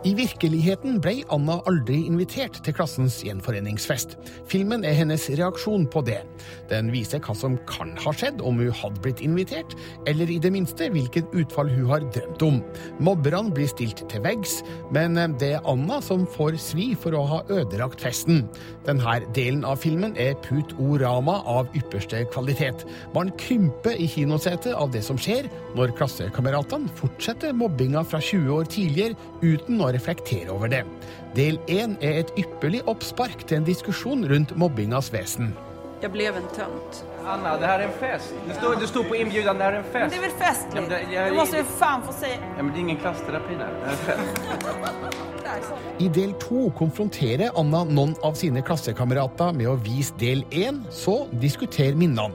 I 0.00 0.14
virkeligheten 0.16 0.96
ble 1.04 1.18
Anna 1.28 1.58
aldri 1.68 1.98
invitert 2.08 2.56
til 2.64 2.72
klassens 2.72 3.18
gjenforeningsfest. 3.20 4.14
Filmen 4.48 4.80
er 4.88 4.94
hennes 4.96 5.26
reaksjon 5.36 5.82
på 5.92 6.00
det. 6.06 6.22
Den 6.70 6.88
viser 6.88 7.20
hva 7.20 7.34
som 7.36 7.58
kan 7.68 7.92
ha 8.00 8.14
skjedd 8.16 8.40
om 8.40 8.62
hun 8.62 8.72
hadde 8.78 9.02
blitt 9.04 9.20
invitert, 9.20 9.74
eller 10.08 10.32
i 10.32 10.38
det 10.40 10.54
minste 10.54 10.88
hvilket 10.94 11.28
utfall 11.36 11.68
hun 11.74 11.90
har 11.90 12.06
drømt 12.16 12.44
om. 12.46 12.62
Mobberne 13.04 13.52
blir 13.52 13.68
stilt 13.68 14.00
til 14.08 14.24
veggs, 14.24 14.62
men 14.88 15.20
det 15.42 15.50
er 15.58 15.68
Anna 15.68 16.00
som 16.04 16.24
får 16.24 16.56
svi 16.64 16.94
for 16.96 17.18
å 17.18 17.26
ha 17.34 17.42
ødelagt 17.52 18.00
festen. 18.00 18.46
Denne 18.88 19.18
delen 19.36 19.66
av 19.68 19.82
filmen 19.84 20.16
er 20.16 20.32
put 20.46 20.72
orama 20.80 21.42
av 21.44 21.68
ypperste 21.76 22.22
kvalitet. 22.32 22.86
Man 23.12 23.34
krymper 23.36 24.00
i 24.00 24.08
kinosetet 24.08 24.72
av 24.72 24.96
det 24.96 25.04
som 25.04 25.20
skjer 25.20 25.52
når 25.76 25.92
klassekameratene 26.00 26.88
fortsetter 26.96 27.52
mobbinga 27.52 28.06
fra 28.08 28.24
20 28.24 28.56
år 28.56 28.72
tidligere 28.72 29.30
uten 29.44 29.76
å 29.76 29.89
reflektere 29.92 30.50
over 30.50 30.68
det. 30.68 30.84
Del 31.34 31.58
én 31.68 31.96
er 32.02 32.20
et 32.24 32.32
ypperlig 32.38 32.82
oppspark 32.90 33.46
til 33.46 33.60
en 33.60 33.64
diskusjon 33.68 34.24
rundt 34.30 34.56
mobbingas 34.56 35.12
vesen. 35.12 35.52
Jeg 36.00 36.12
ble 36.14 36.30
en 36.32 36.46
tönt. 36.56 37.02
Anna, 37.28 37.58
det 37.60 37.66
her 37.68 37.82
er 37.82 37.88
en 37.90 37.96
fest. 38.00 38.32
Det 38.48 38.54
står, 38.56 38.78
det 38.80 38.88
står 38.88 39.02
på 39.10 39.18
inbjudan, 39.20 39.58
det 39.60 39.66
her 39.66 39.74
er 39.76 39.82
en 39.82 39.90
fest. 39.92 40.14
Det 40.14 40.18
er 40.18 40.22
vel 40.24 40.38
festlig? 40.40 40.74
Ja, 40.74 40.80
men 40.80 40.90
det- 40.90 41.12
jag- 41.12 41.28
Du 41.30 41.36
måste 41.36 41.56
jo 41.58 41.64
faen 41.64 42.02
få 42.02 42.12
si 42.20 42.30
Ja, 42.30 42.62
men 42.62 42.68
det 42.72 42.76
er 42.76 42.80
ingen 42.80 42.96
klassterapi 42.96 43.54
der. 43.58 43.68
Det 43.68 43.84
er 43.84 43.92
är 43.92 43.96
fest. 44.06 45.26
I 46.00 46.08
del 46.08 46.32
to 46.40 46.70
konfronterer 46.78 47.50
Anna 47.58 47.84
noen 47.84 48.14
av 48.24 48.34
sine 48.34 48.62
klassekamerater 48.62 49.52
med 49.52 49.66
å 49.68 49.76
vise 49.76 50.14
del 50.20 50.44
én, 50.50 50.80
så 50.90 51.26
diskuter 51.42 51.94
minnene. 51.94 52.32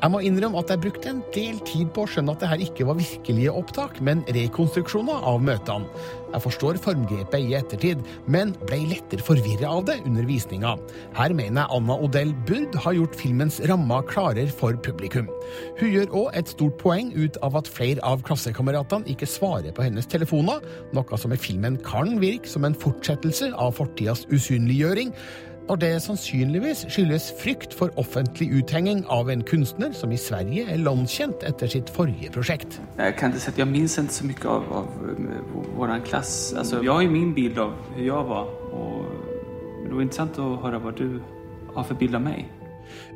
Jeg 0.00 0.12
må 0.14 0.22
innrømme 0.24 0.56
at 0.62 0.70
jeg 0.72 0.80
brukte 0.80 1.10
en 1.10 1.18
del 1.34 1.58
tid 1.68 1.90
på 1.92 2.06
å 2.06 2.08
skjønne 2.08 2.32
at 2.32 2.40
det 2.40 2.48
her 2.48 2.62
ikke 2.64 2.86
var 2.88 2.96
virkelige 2.96 3.52
opptak, 3.52 3.98
men 4.00 4.22
rekonstruksjoner 4.32 5.26
av 5.28 5.42
møtene. 5.44 5.88
Jeg 6.30 6.44
forstår 6.44 6.78
formgrepet 6.80 7.42
i 7.42 7.56
ettertid, 7.58 8.00
men 8.30 8.54
ble 8.62 8.78
lettere 8.88 9.24
forvirra 9.26 9.74
av 9.74 9.82
det 9.90 9.98
under 10.08 10.24
visninga. 10.24 10.76
Her 11.18 11.34
mener 11.36 11.64
jeg 11.64 11.76
Anna 11.76 11.96
Odell 12.06 12.32
burde 12.48 12.80
ha 12.80 12.94
gjort 12.96 13.18
filmens 13.18 13.58
rammer 13.68 14.06
klarere 14.08 14.48
for 14.62 14.78
publikum. 14.86 15.28
Hun 15.82 15.92
gjør 15.92 16.16
òg 16.22 16.38
et 16.38 16.54
stort 16.54 16.78
poeng 16.80 17.12
ut 17.18 17.36
av 17.44 17.60
at 17.60 17.68
flere 17.68 18.00
av 18.06 18.24
klassekameratene 18.24 19.10
ikke 19.12 19.28
svarer 19.28 19.74
på 19.76 19.84
hennes 19.84 20.08
telefoner, 20.08 20.64
noe 20.96 21.20
som 21.20 21.36
i 21.36 21.40
filmen 21.40 21.76
kan 21.84 22.16
virke 22.22 22.48
som 22.48 22.64
en 22.64 22.78
fortsettelse 22.78 23.52
av 23.52 23.76
fortidas 23.76 24.24
usynliggjøring, 24.32 25.12
når 25.68 25.80
det 25.82 25.90
sannsynligvis 26.02 26.84
skyldes 26.90 27.28
frykt 27.38 27.74
for 27.76 27.94
offentlig 28.00 28.48
uthenging 28.58 29.04
av 29.08 29.30
en 29.30 29.42
kunstner 29.46 29.92
som 29.96 30.12
i 30.12 30.18
Sverige 30.18 30.66
er 30.70 30.80
landskjent 30.82 31.44
etter 31.46 31.70
sitt 31.70 31.90
forrige 31.94 32.32
prosjekt. 32.34 32.80
Jeg 32.98 33.16
kan 33.18 33.30
ikke 33.30 33.44
si 33.44 33.52
at 33.52 33.60
jeg 33.62 33.70
minnes 33.70 33.98
ikke 33.98 34.16
så 34.16 34.30
mye 34.30 34.54
av, 34.54 34.70
av 34.80 35.10
eh, 35.12 35.58
vår 35.78 35.94
klass. 36.08 36.32
Altså, 36.56 36.82
jeg 36.82 36.90
har 36.90 37.12
min 37.12 37.34
bild 37.34 37.58
av 37.58 37.74
hvordan 37.74 38.06
jeg 38.06 38.30
var. 38.32 38.50
Og 38.70 39.04
det 39.84 39.92
var 39.94 40.02
interessant 40.06 40.42
å 40.42 40.54
høre 40.64 40.82
hva 40.82 40.94
du 40.96 41.06
har 41.76 41.86
for 41.86 41.98
bilde 41.98 42.18
av 42.18 42.26
mig. 42.26 42.48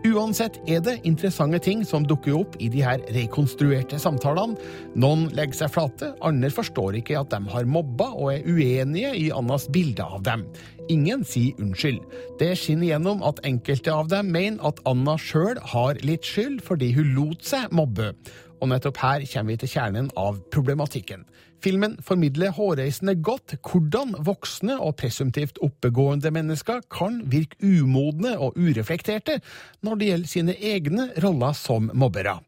Uansett 0.05 0.59
er 0.71 0.83
det 0.85 0.99
interessante 1.09 1.61
ting 1.65 1.85
som 1.87 2.07
dukker 2.07 2.37
opp 2.37 2.59
i 2.63 2.69
de 2.73 2.83
her 2.85 3.03
rekonstruerte 3.17 3.99
samtalene. 4.03 4.59
Noen 4.99 5.27
legger 5.37 5.65
seg 5.65 5.75
flate, 5.75 6.13
andre 6.25 6.51
forstår 6.53 7.01
ikke 7.01 7.19
at 7.21 7.33
de 7.33 7.41
har 7.55 7.69
mobba 7.69 8.11
og 8.13 8.33
er 8.35 8.47
uenige 8.47 9.15
i 9.19 9.29
Annas 9.35 9.69
bilde 9.73 10.05
av 10.05 10.25
dem. 10.27 10.47
Ingen 10.93 11.25
sier 11.25 11.57
unnskyld. 11.63 12.03
Det 12.41 12.53
skinner 12.61 12.91
gjennom 12.91 13.23
at 13.25 13.41
enkelte 13.49 13.93
av 13.95 14.11
dem 14.13 14.33
mener 14.35 14.61
at 14.69 14.83
Anna 14.89 15.17
sjøl 15.21 15.61
har 15.73 16.01
litt 16.05 16.27
skyld 16.29 16.61
fordi 16.65 16.93
hun 16.97 17.15
lot 17.17 17.47
seg 17.47 17.73
mobbe. 17.73 18.13
Og 18.61 18.71
nettopp 18.71 19.01
her 19.01 19.25
kommer 19.29 19.55
vi 19.55 19.63
til 19.65 19.73
kjernen 19.77 20.13
av 20.21 20.39
problematikken. 20.53 21.25
Filmen 21.63 21.97
formidler 22.05 22.53
hårreisende 22.57 23.15
godt 23.25 23.57
hvordan 23.65 24.15
voksne 24.27 24.77
og 24.81 24.97
presumptivt 25.01 25.61
oppegående 25.65 26.33
mennesker 26.35 26.83
kan 26.93 27.23
virke 27.31 27.57
umodne 27.63 28.35
og 28.39 28.59
ureflekterte 28.59 29.39
når 29.85 30.01
det 30.01 30.11
gjelder 30.11 30.33
sine 30.35 30.57
egne 30.59 31.11
roller 31.25 31.57
som 31.57 31.91
mobbere. 31.95 32.39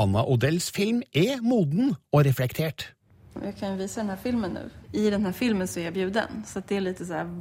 Anna 0.00 0.24
Odells 0.24 0.70
film 0.74 1.02
er 1.12 1.42
moden 1.44 1.94
og 2.12 2.24
reflektert. 2.26 2.92
Jeg 3.38 3.54
kan 3.60 3.76
vise 3.78 4.00
denne 4.00 4.16
filmen 4.18 4.56
nå. 4.56 4.64
I 4.92 5.04
denne 5.12 5.32
filmen 5.36 5.68
så 5.70 5.78
er 5.80 5.88
jeg 5.88 5.96
bjuden. 6.00 6.42
Så 6.48 6.62
det 6.66 6.78
er 6.78 6.84
litt 6.88 7.02
sånn 7.06 7.36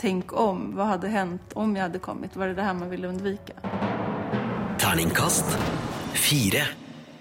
Tenk 0.00 0.34
om. 0.36 0.72
Hva 0.76 0.90
hadde 0.92 1.12
hendt 1.12 1.56
om 1.56 1.72
jeg 1.76 1.86
hadde 1.86 2.02
kommet? 2.04 2.36
Var 2.36 2.52
det 2.52 2.58
det 2.60 2.68
her 2.68 2.76
man 2.76 2.92
ville 2.92 3.08
undvika? 3.08 3.56
Terningkast 4.82 5.56
fire. 6.18 6.66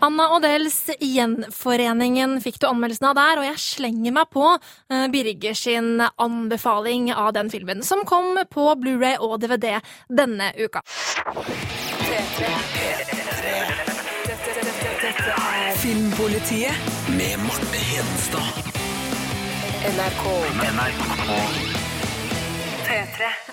Anna 0.01 0.29
Odells 0.33 0.89
Gjenforeningen 0.99 2.39
fikk 2.41 2.55
du 2.61 2.65
anmeldelsen 2.65 3.11
av 3.11 3.17
der, 3.19 3.41
og 3.41 3.45
jeg 3.45 3.61
slenger 3.61 4.15
meg 4.15 4.31
på 4.33 4.45
eh, 4.55 5.05
Birger 5.13 5.53
sin 5.57 6.01
anbefaling 6.01 7.11
av 7.13 7.35
den 7.37 7.51
filmen, 7.53 7.83
som 7.85 8.01
kom 8.09 8.33
på 8.49 8.65
Blu-ray 8.81 9.19
og 9.21 9.37
DVD 9.43 9.77
denne 10.09 10.49
uka. 10.57 10.81
Filmpolitiet 15.83 16.89
med 17.13 17.37
Marte 17.45 17.85
Hedenstad. 17.91 18.73
NRK. 19.93 21.80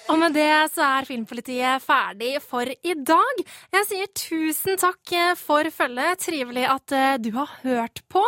Og 0.08 0.16
med 0.18 0.32
det 0.34 0.48
så 0.72 0.82
er 0.82 1.06
Filmpolitiet 1.06 1.82
ferdig 1.84 2.30
for 2.42 2.66
i 2.66 2.94
dag. 3.06 3.42
Jeg 3.76 3.86
sier 3.86 4.08
tusen 4.18 4.78
takk 4.80 5.12
for 5.38 5.68
følget. 5.70 6.18
Trivelig 6.24 6.64
at 6.66 6.94
eh, 6.96 7.18
du 7.22 7.28
har 7.36 7.52
hørt 7.62 8.00
på. 8.10 8.22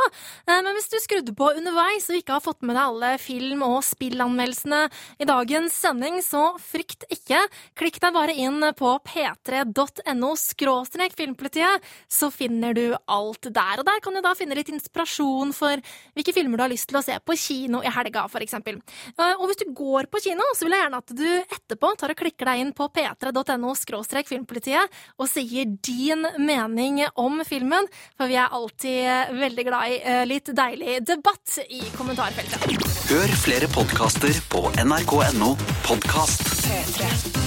Eh, 0.47 0.61
Men 0.61 0.71
hvis 0.77 0.87
du 0.93 0.99
skrudde 1.03 1.35
på 1.35 1.49
underveis 1.57 2.07
og 2.13 2.19
ikke 2.21 2.37
har 2.37 2.45
fått 2.45 2.63
med 2.63 2.77
deg 2.79 2.85
alle 2.85 3.11
film- 3.19 3.65
og 3.67 3.81
spillanmeldelsene 3.89 4.83
i 5.19 5.27
dagens 5.29 5.75
sending, 5.83 6.21
så 6.23 6.45
frykt 6.63 7.09
ikke. 7.11 7.43
Klikk 7.81 7.99
deg 8.05 8.15
bare 8.15 8.37
inn 8.37 8.63
på 8.79 8.93
p3.no 9.11 10.31
skråstrek 10.39 11.17
filmpolitiet, 11.19 11.83
så 12.07 12.31
finner 12.31 12.77
du 12.77 12.85
alt 13.11 13.51
der. 13.51 13.81
Og 13.83 13.89
der 13.89 14.05
kan 14.05 14.15
du 14.15 14.23
da 14.23 14.37
finne 14.39 14.55
litt 14.59 14.71
inspirasjon 14.71 15.57
for 15.57 15.83
hvilke 16.15 16.37
filmer 16.37 16.61
du 16.61 16.67
har 16.69 16.75
lyst 16.77 16.91
til 16.93 17.01
å 17.01 17.05
se 17.05 17.19
på 17.25 17.39
kino 17.41 17.83
i 17.83 17.91
helga, 17.99 18.29
for 18.31 18.47
eksempel. 18.47 18.79
Eh, 19.17 19.35
Og 19.41 19.49
hvis 19.51 19.65
du 19.65 19.73
går 19.75 20.07
på 20.13 20.23
kino, 20.29 20.45
så 20.55 20.69
vil 20.69 20.77
jeg 20.77 20.85
gjerne 20.87 21.00
at 21.01 21.15
du 21.17 21.27
etterpå 21.27 21.93
tar 21.99 22.15
og 22.15 22.21
klikker 22.21 22.51
deg 22.51 22.63
inn 22.65 22.73
på 22.77 22.89
p3.no 22.93 23.75
skråstrek 23.79 24.29
filmpolitiet 24.31 25.01
og 25.19 25.29
sier 25.31 25.69
din 25.85 26.27
mening 26.39 27.03
om 27.21 27.43
filmen, 27.47 27.89
for 28.17 28.31
vi 28.31 28.39
er 28.41 28.55
alltid 28.57 29.37
veldig 29.41 29.67
glad 29.69 29.91
i 29.91 29.99
eh, 30.01 30.23
litt 30.29 30.53
deilig 30.57 31.01
debatt 31.09 31.61
i 31.69 31.83
kommentarfeltet. 31.97 32.71
Hør 33.11 33.37
flere 33.43 33.71
podkaster 33.75 34.43
på 34.53 34.67
nrk.no 34.85 35.55
podkast. 35.89 36.51
P3. 36.67 37.40